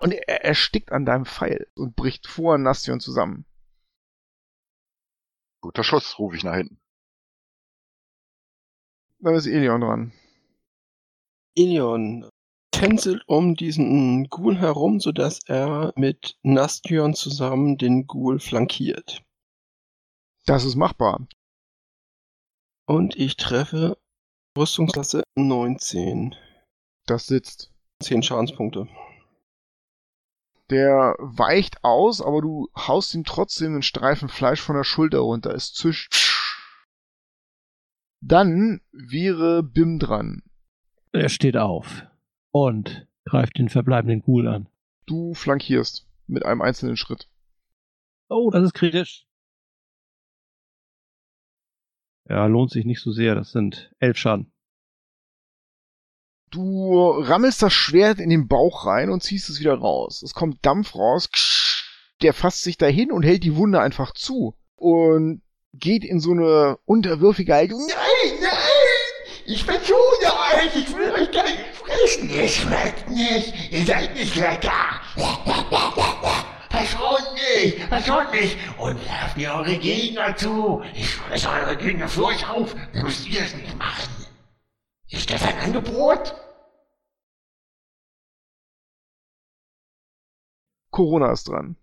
[0.00, 3.44] und er erstickt an deinem Pfeil und bricht vor Nastion zusammen.
[5.60, 6.80] Guter Schuss, rufe ich nach hinten.
[9.18, 10.12] Dann ist Elion dran.
[11.54, 12.30] Ilion
[12.70, 19.22] tänzelt um diesen Ghoul herum, sodass er mit Nastion zusammen den Ghoul flankiert.
[20.46, 21.28] Das ist machbar.
[22.90, 23.98] Und ich treffe
[24.58, 26.34] Rüstungsklasse 19.
[27.06, 27.72] Das sitzt.
[28.02, 28.88] 10 Schadenspunkte.
[30.70, 35.54] Der weicht aus, aber du haust ihm trotzdem einen Streifen Fleisch von der Schulter runter.
[35.54, 36.12] Es zischt.
[38.22, 40.42] Dann wäre Bim dran.
[41.12, 42.04] Er steht auf
[42.50, 44.68] und greift den verbleibenden Ghoul an.
[45.06, 47.28] Du flankierst mit einem einzelnen Schritt.
[48.28, 49.28] Oh, das ist kritisch.
[52.30, 53.34] Ja, lohnt sich nicht so sehr.
[53.34, 54.52] Das sind elf Schaden.
[56.52, 60.22] Du rammelst das Schwert in den Bauch rein und ziehst es wieder raus.
[60.22, 61.28] Es kommt Dampf raus.
[62.22, 64.54] Der fasst sich dahin und hält die Wunde einfach zu.
[64.76, 67.80] Und geht in so eine unterwürfige Haltung.
[67.88, 68.50] Nein, nein!
[69.46, 70.76] Ich bin zu euch!
[70.76, 72.30] Ich will euch gar nicht fressen!
[72.30, 73.72] Ihr schmeckt nicht!
[73.72, 75.00] Ihr seid nicht lecker!
[77.60, 80.82] Verschont mich, verschont mich und werft mir eure Gegner zu.
[80.94, 84.08] Ich fresse eure Gegner für euch auf, dann müsst ihr es nicht machen.
[85.08, 86.34] Ist das ein Angebot?
[90.90, 91.76] Corona ist dran.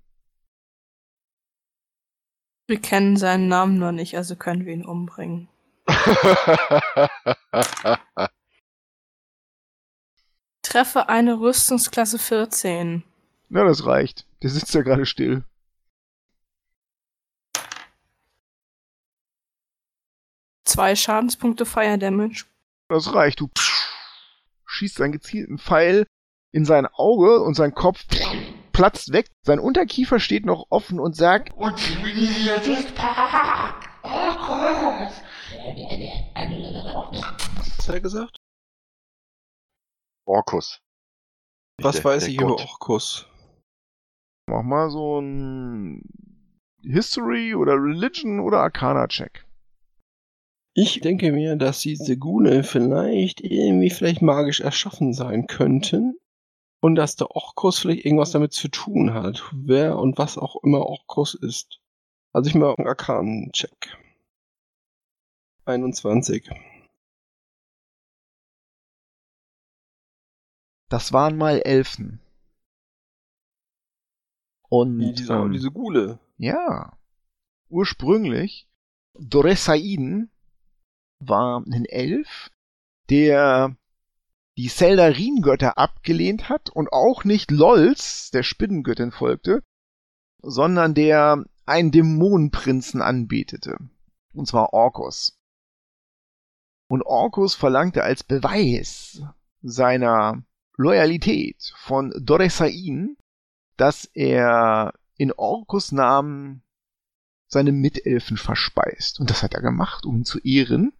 [2.67, 5.47] Wir kennen seinen Namen noch nicht, also können wir ihn umbringen.
[10.63, 13.03] Treffe eine Rüstungsklasse 14.
[13.49, 14.25] Na, das reicht.
[14.43, 15.45] Der sitzt ja gerade still.
[20.78, 22.45] Zwei Schadenspunkte Fire Damage.
[22.88, 23.39] Das reicht.
[23.39, 23.49] Du
[24.67, 26.05] schießt einen gezielten Pfeil
[26.53, 28.05] in sein Auge und sein Kopf
[28.73, 29.25] platzt weg.
[29.43, 31.73] Sein Unterkiefer steht noch offen und sagt, Und.
[34.03, 35.21] Orkus.
[37.78, 38.38] Was hat er gesagt?
[40.28, 40.80] Orkus.
[41.82, 42.61] Was Der- weiß der ich über Gott.
[42.69, 43.25] Orkus?
[44.47, 46.03] mach mal so ein
[46.84, 49.43] History oder Religion oder Arcana-Check.
[50.80, 56.19] Ich denke mir, dass diese Gune vielleicht irgendwie vielleicht magisch erschaffen sein könnten.
[56.80, 59.43] Und dass der Orkus vielleicht irgendwas damit zu tun hat.
[59.51, 61.80] Wer und was auch immer Orkus ist.
[62.32, 63.97] Also ich mache einen Arkanen-Check.
[65.65, 66.47] 21.
[70.89, 72.21] Das waren mal Elfen.
[74.69, 76.19] Und Wie diese, ähm, diese Gule.
[76.38, 76.95] Ja.
[77.67, 78.69] Ursprünglich,
[79.15, 80.32] Doresaiden
[81.20, 82.51] war ein Elf,
[83.09, 83.76] der
[84.57, 89.63] die Seldarin-Götter abgelehnt hat und auch nicht Lols, der Spinnengöttin, folgte,
[90.41, 93.78] sondern der einen Dämonenprinzen anbetete.
[94.34, 95.38] Und zwar Orkus.
[96.88, 99.22] Und Orkus verlangte als Beweis
[99.61, 100.43] seiner
[100.78, 103.18] Loyalität von Doresain,
[103.76, 106.63] dass er in Orkus Namen
[107.47, 109.20] seine Mitelfen verspeist.
[109.20, 110.93] Und das hat er gemacht, um ihn zu ehren.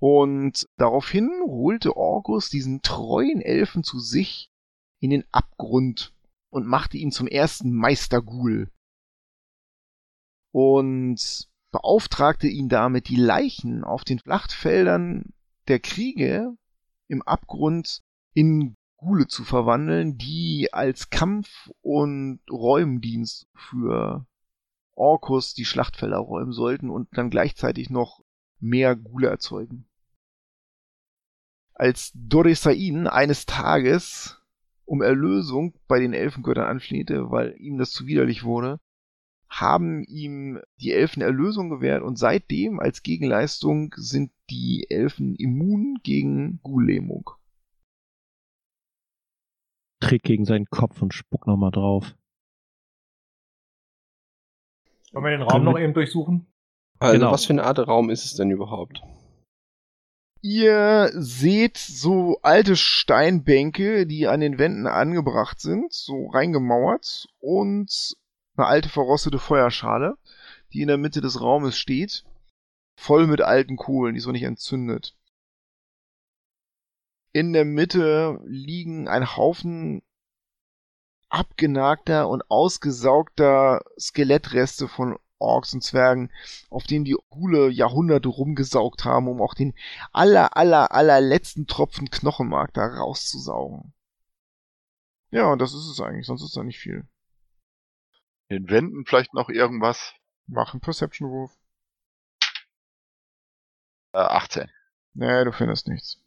[0.00, 4.50] Und daraufhin holte Orkus diesen treuen Elfen zu sich
[5.00, 6.14] in den Abgrund
[6.50, 8.70] und machte ihn zum ersten Meisterghoul.
[10.52, 15.32] Und beauftragte ihn damit, die Leichen auf den Schlachtfeldern
[15.66, 16.56] der Kriege
[17.08, 18.02] im Abgrund
[18.34, 24.26] in Ghule zu verwandeln, die als Kampf- und Räumdienst für
[24.94, 28.22] Orkus die Schlachtfelder räumen sollten und dann gleichzeitig noch
[28.58, 29.87] mehr Ghule erzeugen.
[31.78, 34.42] Als Doresain eines Tages
[34.84, 38.80] um Erlösung bei den Elfengöttern anflehte, weil ihm das zu widerlich wurde,
[39.48, 46.60] haben ihm die Elfen Erlösung gewährt und seitdem als Gegenleistung sind die Elfen immun gegen
[46.62, 47.30] Ghul-Lähmung.
[50.00, 52.14] Tritt gegen seinen Kopf und spuck nochmal drauf.
[55.12, 56.46] Wollen wir den Raum Können wir- noch eben durchsuchen?
[56.98, 57.32] Also Genau.
[57.32, 59.00] was für eine Art Raum ist es denn überhaupt?
[60.40, 68.16] Ihr seht so alte Steinbänke, die an den Wänden angebracht sind, so reingemauert und
[68.56, 70.16] eine alte verrostete Feuerschale,
[70.72, 72.24] die in der Mitte des Raumes steht,
[72.96, 75.16] voll mit alten Kohlen, die noch nicht entzündet.
[77.32, 80.02] In der Mitte liegen ein Haufen
[81.28, 86.30] abgenagter und ausgesaugter Skelettreste von Orks und Zwergen,
[86.70, 89.74] auf denen die Hule Jahrhunderte rumgesaugt haben, um auch den
[90.12, 93.92] aller, aller, aller letzten Tropfen Knochenmark da rauszusaugen.
[95.30, 97.06] Ja, und das ist es eigentlich, sonst ist da nicht viel.
[98.48, 100.14] In den Wänden vielleicht noch irgendwas.
[100.46, 101.52] Mach einen Perception-Wurf.
[104.12, 104.70] Äh, 18.
[105.14, 106.18] Nee, du findest nichts.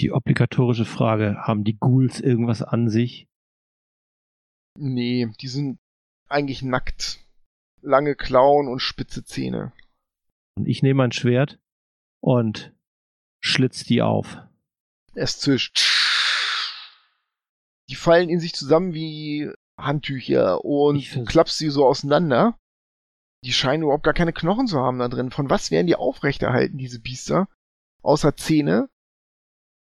[0.00, 3.28] Die obligatorische Frage, haben die Ghouls irgendwas an sich?
[4.76, 5.78] Nee, die sind
[6.28, 7.20] eigentlich nackt.
[7.82, 9.72] Lange Klauen und spitze Zähne.
[10.56, 11.58] Und ich nehme mein Schwert
[12.20, 12.74] und
[13.40, 14.38] schlitz die auf.
[15.14, 15.78] Es zischt.
[17.88, 22.58] Die fallen in sich zusammen wie Handtücher und klappst sie so auseinander.
[23.44, 25.30] Die scheinen überhaupt gar keine Knochen zu haben da drin.
[25.30, 27.48] Von was werden die aufrechterhalten, diese Biester?
[28.02, 28.88] Außer Zähne.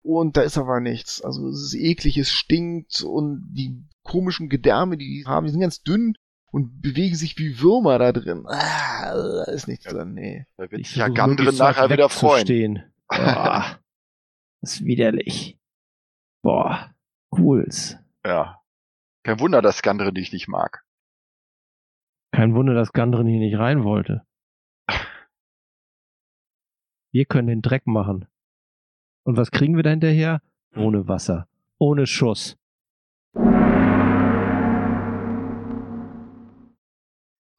[0.03, 1.21] Und da ist aber nichts.
[1.21, 5.61] Also es ist eklig, es stinkt und die komischen Gedärme, die die haben, die sind
[5.61, 6.15] ganz dünn
[6.51, 8.45] und bewegen sich wie Würmer da drin.
[8.47, 10.47] Ah, da ist nichts drin, nee.
[10.57, 12.85] Da wird Ich sich ja Gandrin nachher wieder freuen.
[13.09, 13.79] Boah,
[14.61, 15.59] das ist widerlich.
[16.43, 16.95] Boah,
[17.31, 17.97] Ghouls.
[18.25, 18.61] Ja.
[19.23, 20.85] Kein Wunder, dass Gandrin dich nicht mag.
[22.33, 24.25] Kein Wunder, dass Gandrin hier nicht rein wollte.
[27.13, 28.27] Wir können den Dreck machen.
[29.25, 30.41] Und was kriegen wir da hinterher?
[30.75, 31.47] Ohne Wasser.
[31.79, 32.57] Ohne Schuss.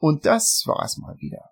[0.02, 1.52] Und das war's mal wieder.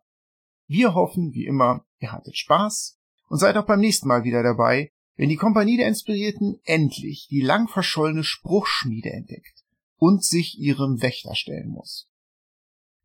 [0.66, 2.97] Wir hoffen, wie immer, ihr hattet Spaß
[3.28, 7.41] und seid auch beim nächsten Mal wieder dabei, wenn die Kompanie der Inspirierten endlich die
[7.41, 9.64] lang verschollene Spruchschmiede entdeckt
[9.97, 12.10] und sich ihrem Wächter stellen muss.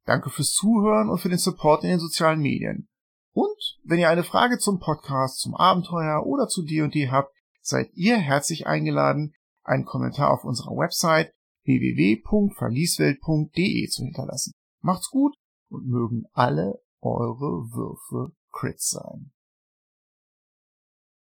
[0.07, 2.89] Danke fürs Zuhören und für den Support in den sozialen Medien.
[3.33, 8.17] Und wenn ihr eine Frage zum Podcast, zum Abenteuer oder zu D&D habt, seid ihr
[8.17, 11.35] herzlich eingeladen, einen Kommentar auf unserer Website
[11.65, 14.55] www.verlieswelt.de zu hinterlassen.
[14.85, 15.35] Macht's gut
[15.71, 19.33] und mögen alle eure Würfe Crits sein.